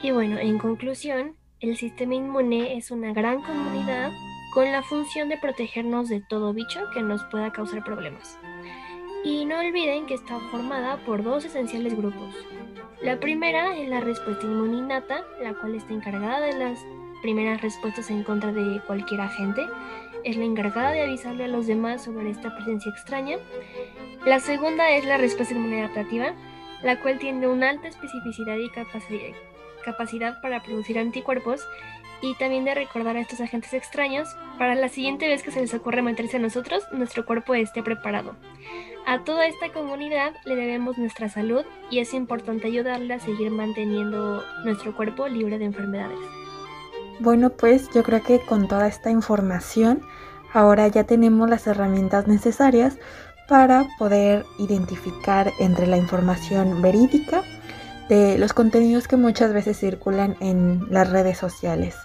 Y 0.02 0.12
bueno, 0.12 0.38
en 0.38 0.58
conclusión, 0.58 1.36
el 1.62 1.78
sistema 1.78 2.16
inmune 2.16 2.78
es 2.78 2.92
una 2.92 3.14
gran 3.14 3.42
comunidad 3.42 4.12
con 4.54 4.72
la 4.72 4.84
función 4.84 5.30
de 5.30 5.38
protegernos 5.38 6.10
de 6.10 6.22
todo 6.22 6.54
bicho 6.54 6.82
que 6.94 7.02
nos 7.02 7.24
pueda 7.26 7.52
causar 7.52 7.84
problemas. 7.84 8.38
Y 9.24 9.46
no 9.46 9.58
olviden 9.58 10.06
que 10.06 10.14
está 10.14 10.40
formada 10.52 10.98
por 11.06 11.24
dos 11.24 11.46
esenciales 11.46 11.96
grupos. 11.98 12.36
La 13.02 13.20
primera 13.20 13.76
es 13.78 13.90
la 13.90 14.02
respuesta 14.02 14.46
inmune 14.46 14.78
innata, 14.78 15.24
la 15.42 15.54
cual 15.56 15.76
está 15.76 15.94
encargada 15.94 16.42
de 16.42 16.54
las 16.54 16.86
primeras 17.22 17.62
respuestas 17.62 18.12
en 18.12 18.24
contra 18.24 18.52
de 18.52 18.82
cualquier 18.86 19.22
agente. 19.22 19.66
Es 20.24 20.38
la 20.38 20.46
encargada 20.46 20.92
de 20.92 21.04
avisarle 21.04 21.46
a 21.46 21.50
los 21.50 21.68
demás 21.68 22.04
sobre 22.04 22.30
esta 22.30 22.56
presencia 22.56 22.92
extraña. 22.92 23.38
La 24.26 24.40
segunda 24.40 24.90
es 24.92 25.06
la 25.06 25.18
respuesta 25.18 25.56
inmunitativa, 25.56 26.34
la 26.84 27.00
cual 27.02 27.18
tiene 27.18 27.48
una 27.48 27.70
alta 27.70 27.88
especificidad 27.88 28.58
y 28.58 28.70
capacidad 28.70 29.36
para 29.93 30.63
producir 30.63 31.00
anticuerpos 31.00 31.65
y 32.21 32.34
también 32.36 32.65
de 32.65 32.74
recordar 32.74 33.17
a 33.17 33.21
estos 33.21 33.41
agentes 33.41 33.74
extraños 33.74 34.28
para 34.58 34.76
la 34.76 34.89
siguiente 34.89 35.28
vez 35.28 35.43
que 35.43 35.52
se 35.52 35.62
les 35.62 35.74
ocurra 35.74 36.02
meterse 36.02 36.38
a 36.38 36.39
nosotros, 36.39 36.84
nuestro 36.91 37.26
cuerpo 37.26 37.54
esté 37.54 37.84
preparado. 37.84 38.36
A 39.06 39.24
toda 39.24 39.45
esta 39.45 39.71
comunidad 39.71 40.34
le 40.45 40.56
debemos 40.56 40.98
nuestra 40.98 41.30
salud 41.30 41.63
y 41.91 42.00
es 42.00 42.13
importante 42.13 42.67
ayudarle 42.67 43.13
a 43.13 43.19
seguir 43.19 43.52
manteniendo 43.52 44.43
nuestro 44.63 44.95
cuerpo 44.95 45.28
libre 45.28 45.60
de 45.60 45.65
enfermedades. 45.65 46.17
Bueno, 47.19 47.52
pues 47.52 47.89
yo 47.93 48.04
creo 48.04 48.24
que 48.24 48.39
con 48.39 48.67
toda 48.67 48.88
esta 48.88 49.12
información 49.12 50.02
ahora 50.54 50.88
ya 50.88 51.04
tenemos 51.04 51.50
las 51.50 51.67
herramientas 51.67 52.28
necesarias 52.28 52.98
para 53.48 53.86
poder 54.00 54.43
identificar 54.58 55.52
entre 55.60 55.86
la 55.86 55.98
información 55.98 56.82
verídica 56.82 57.43
de 58.10 58.38
los 58.38 58.54
contenidos 58.54 59.08
que 59.08 59.18
muchas 59.18 59.54
veces 59.54 59.80
circulan 59.80 60.36
en 60.39 60.86
las 60.91 61.10
redes 61.10 61.38
sociales. 61.38 61.96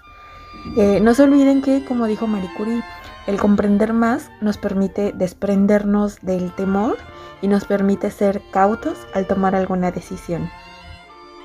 Eh, 0.76 1.00
no 1.00 1.14
se 1.14 1.22
olviden 1.22 1.62
que, 1.62 1.84
como 1.84 2.06
dijo 2.06 2.26
Marie 2.26 2.50
Curie, 2.56 2.82
el 3.26 3.38
comprender 3.38 3.92
más 3.92 4.30
nos 4.40 4.58
permite 4.58 5.12
desprendernos 5.14 6.20
del 6.22 6.52
temor 6.54 6.96
y 7.42 7.48
nos 7.48 7.64
permite 7.64 8.10
ser 8.10 8.42
cautos 8.50 8.98
al 9.14 9.26
tomar 9.26 9.54
alguna 9.54 9.90
decisión. 9.90 10.50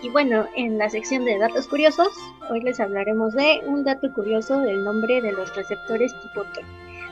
Y 0.02 0.10
bueno, 0.10 0.46
en 0.56 0.78
la 0.78 0.90
sección 0.90 1.26
de 1.26 1.38
datos 1.38 1.68
curiosos, 1.68 2.10
hoy 2.52 2.62
les 2.62 2.80
hablaremos 2.80 3.34
de 3.34 3.62
un 3.66 3.84
dato 3.84 4.14
curioso 4.14 4.60
del 4.60 4.84
nombre 4.84 5.22
de 5.22 5.32
los 5.32 5.56
receptores 5.56 6.14
tipo 6.22 6.44
T. 6.54 6.62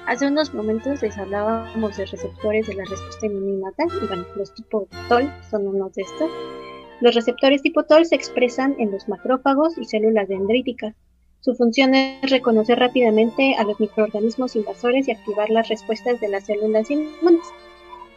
Hace 0.06 0.27
unos 0.27 0.53
momentos 0.53 1.01
les 1.01 1.17
hablábamos 1.17 1.97
de 1.97 2.06
receptores 2.06 2.67
de 2.67 2.75
la 2.75 2.84
respuesta 2.84 3.25
inmunitaria 3.25 3.86
y 4.01 4.08
bueno, 4.08 4.25
los 4.36 4.53
tipo 4.53 4.88
TOL 5.08 5.32
son 5.49 5.67
unos 5.67 5.93
de 5.93 6.01
estos. 6.01 6.29
Los 7.03 7.15
receptores 7.15 7.61
tipo 7.61 7.83
TOL 7.83 8.05
se 8.05 8.15
expresan 8.15 8.77
en 8.79 8.89
los 8.89 9.09
macrófagos 9.09 9.77
y 9.77 9.83
células 9.83 10.29
dendríticas. 10.29 10.95
Su 11.41 11.53
función 11.53 11.93
es 11.95 12.31
reconocer 12.31 12.79
rápidamente 12.79 13.55
a 13.55 13.65
los 13.65 13.77
microorganismos 13.77 14.55
invasores 14.55 15.09
y 15.09 15.11
activar 15.11 15.49
las 15.49 15.67
respuestas 15.67 16.21
de 16.21 16.29
las 16.29 16.45
células 16.45 16.89
inmunes. 16.89 17.45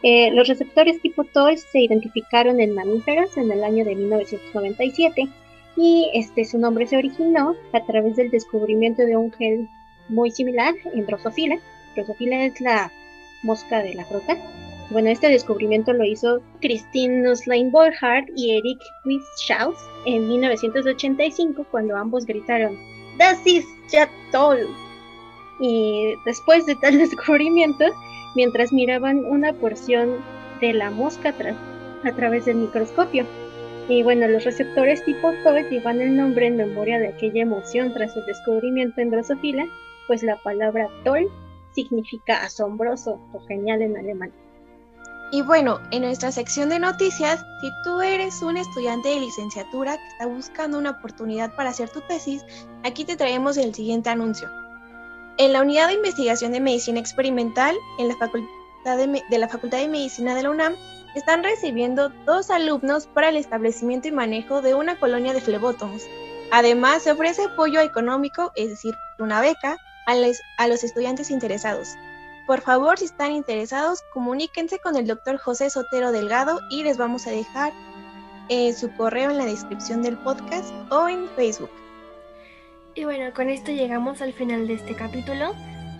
Eh, 0.03 0.31
los 0.31 0.47
receptores 0.47 1.01
tipo 1.01 1.25
TOL 1.25 1.57
se 1.57 1.81
identificaron 1.81 2.61
en 2.61 2.75
mamíferos 2.75 3.35
en 3.35 3.51
el 3.51 3.65
año 3.65 3.83
de 3.83 3.93
1997 3.93 5.27
y 5.75 6.09
este, 6.13 6.45
su 6.45 6.57
nombre 6.57 6.87
se 6.87 6.95
originó 6.95 7.55
a 7.73 7.85
través 7.85 8.15
del 8.15 8.31
descubrimiento 8.31 9.01
de 9.01 9.17
un 9.17 9.33
gel 9.33 9.67
muy 10.07 10.31
similar 10.31 10.75
en 10.93 11.05
Drosophila. 11.05 11.59
Drosophila 11.93 12.45
es 12.45 12.61
la 12.61 12.89
mosca 13.43 13.83
de 13.83 13.95
la 13.95 14.05
fruta. 14.05 14.37
Bueno, 14.89 15.09
este 15.09 15.27
descubrimiento 15.27 15.91
lo 15.91 16.05
hizo 16.05 16.41
Christine 16.61 17.21
Nusslein 17.21 17.71
Borchardt 17.71 18.29
y 18.35 18.57
Eric 18.57 18.79
Wischaus 19.05 19.77
en 20.05 20.27
1985 20.29 21.65
cuando 21.69 21.97
ambos 21.97 22.25
gritaron 22.25 22.77
Das 23.17 23.45
ist 23.45 23.67
ja 23.91 24.07
toll. 24.31 24.67
Y 25.59 26.13
después 26.25 26.65
de 26.65 26.75
tal 26.75 26.97
descubrimiento, 26.99 27.85
mientras 28.35 28.71
miraban 28.71 29.25
una 29.25 29.53
porción 29.53 30.17
de 30.61 30.73
la 30.73 30.91
mosca 30.91 31.33
a 32.03 32.11
través 32.13 32.45
del 32.45 32.57
microscopio. 32.57 33.25
Y 33.89 34.03
bueno, 34.03 34.27
los 34.27 34.43
receptores 34.43 35.03
tipo 35.05 35.31
TOL 35.43 35.67
llevan 35.69 36.01
el 36.01 36.15
nombre 36.15 36.47
en 36.47 36.57
memoria 36.57 36.99
de 36.99 37.07
aquella 37.07 37.41
emoción 37.41 37.93
tras 37.93 38.15
el 38.15 38.25
descubrimiento 38.25 39.01
en 39.01 39.11
Drosophila, 39.11 39.65
pues 40.07 40.23
la 40.23 40.35
palabra 40.43 40.89
toll 41.03 41.27
significa 41.73 42.43
asombroso 42.43 43.19
o 43.33 43.39
genial 43.47 43.81
en 43.81 43.97
alemán. 43.97 44.31
Y 45.29 45.41
bueno, 45.41 45.81
en 45.91 46.03
nuestra 46.03 46.31
sección 46.31 46.69
de 46.69 46.79
noticias, 46.79 47.45
si 47.59 47.69
tú 47.83 48.01
eres 48.01 48.41
un 48.41 48.55
estudiante 48.55 49.09
de 49.09 49.19
licenciatura 49.19 49.97
que 49.97 50.07
está 50.07 50.25
buscando 50.25 50.77
una 50.77 50.91
oportunidad 50.91 51.53
para 51.55 51.71
hacer 51.71 51.89
tu 51.89 51.99
tesis, 52.01 52.45
aquí 52.85 53.03
te 53.03 53.17
traemos 53.17 53.57
el 53.57 53.75
siguiente 53.75 54.09
anuncio. 54.09 54.49
En 55.37 55.51
la 55.51 55.61
unidad 55.61 55.87
de 55.87 55.95
investigación 55.95 56.53
de 56.53 56.61
medicina 56.61 56.99
experimental 56.99 57.75
en 57.99 58.07
la 58.07 58.15
facultad 58.15 58.49
de, 58.85 59.37
la 59.37 59.49
Facultad 59.49 59.79
de 59.79 59.89
Medicina 59.89 60.33
de 60.33 60.43
la 60.43 60.49
UNAM, 60.49 60.75
están 61.13 61.43
recibiendo 61.43 62.09
dos 62.25 62.49
alumnos 62.49 63.07
para 63.07 63.29
el 63.29 63.35
establecimiento 63.35 64.07
y 64.07 64.11
manejo 64.11 64.61
de 64.61 64.75
una 64.75 64.97
colonia 64.97 65.33
de 65.33 65.41
flebótomos. 65.41 66.03
Además, 66.51 67.03
se 67.03 67.11
ofrece 67.11 67.43
apoyo 67.43 67.81
económico, 67.81 68.53
es 68.55 68.69
decir, 68.69 68.95
una 69.19 69.41
beca, 69.41 69.77
a 70.05 70.67
los 70.67 70.83
estudiantes 70.85 71.31
interesados. 71.31 71.97
Por 72.47 72.61
favor, 72.61 72.97
si 72.97 73.03
están 73.03 73.33
interesados, 73.33 74.03
comuníquense 74.13 74.79
con 74.79 74.95
el 74.95 75.05
doctor 75.05 75.37
José 75.37 75.69
Sotero 75.69 76.13
Delgado 76.13 76.61
y 76.69 76.81
les 76.83 76.97
vamos 76.97 77.27
a 77.27 77.31
dejar 77.31 77.73
eh, 78.47 78.71
su 78.71 78.89
correo 78.95 79.31
en 79.31 79.37
la 79.37 79.43
descripción 79.43 80.01
del 80.01 80.17
podcast 80.17 80.73
o 80.89 81.09
en 81.09 81.27
Facebook. 81.35 81.69
Y 82.95 83.03
bueno, 83.03 83.33
con 83.35 83.49
esto 83.49 83.73
llegamos 83.73 84.21
al 84.21 84.31
final 84.31 84.65
de 84.65 84.75
este 84.75 84.95
capítulo. 84.95 85.53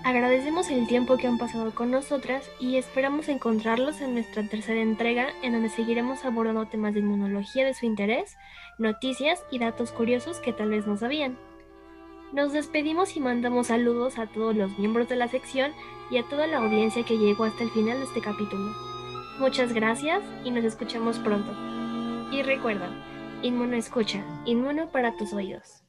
Agradecemos 0.06 0.70
el 0.70 0.88
tiempo 0.88 1.18
que 1.18 1.28
han 1.28 1.38
pasado 1.38 1.76
con 1.76 1.92
nosotras 1.92 2.50
y 2.62 2.78
esperamos 2.78 3.28
encontrarlos 3.28 4.00
en 4.00 4.14
nuestra 4.14 4.48
tercera 4.48 4.80
entrega 4.80 5.28
en 5.44 5.52
donde 5.52 5.68
seguiremos 5.68 6.24
abordando 6.24 6.66
temas 6.66 6.94
de 6.94 7.02
inmunología 7.02 7.66
de 7.66 7.74
su 7.74 7.86
interés, 7.86 8.38
noticias 8.78 9.44
y 9.52 9.60
datos 9.60 9.92
curiosos 9.92 10.40
que 10.40 10.54
tal 10.54 10.70
vez 10.70 10.88
no 10.88 10.96
sabían. 10.96 11.38
Nos 12.32 12.52
despedimos 12.52 13.16
y 13.16 13.20
mandamos 13.20 13.68
saludos 13.68 14.20
a 14.20 14.28
todos 14.28 14.56
los 14.56 14.78
miembros 14.78 15.08
de 15.08 15.16
la 15.16 15.28
sección 15.28 15.72
y 16.10 16.18
a 16.18 16.24
toda 16.24 16.46
la 16.48 16.58
audiencia 16.58 17.04
que 17.04 17.18
llegó 17.18 17.46
hasta 17.46 17.64
el 17.64 17.72
final 17.72 18.00
de 18.00 18.06
este 18.06 18.22
capítulo. 18.22 18.74
Muchas 19.40 19.74
gracias 19.74 20.22
y 20.44 20.52
nos 20.52 20.66
escuchamos 20.66 21.20
pronto. 21.20 21.52
Y 22.32 22.44
recuerda, 22.44 22.90
Inmuno 23.44 23.76
escucha, 23.76 24.26
inmuno 24.46 24.90
para 24.90 25.16
tus 25.16 25.32
oídos. 25.32 25.87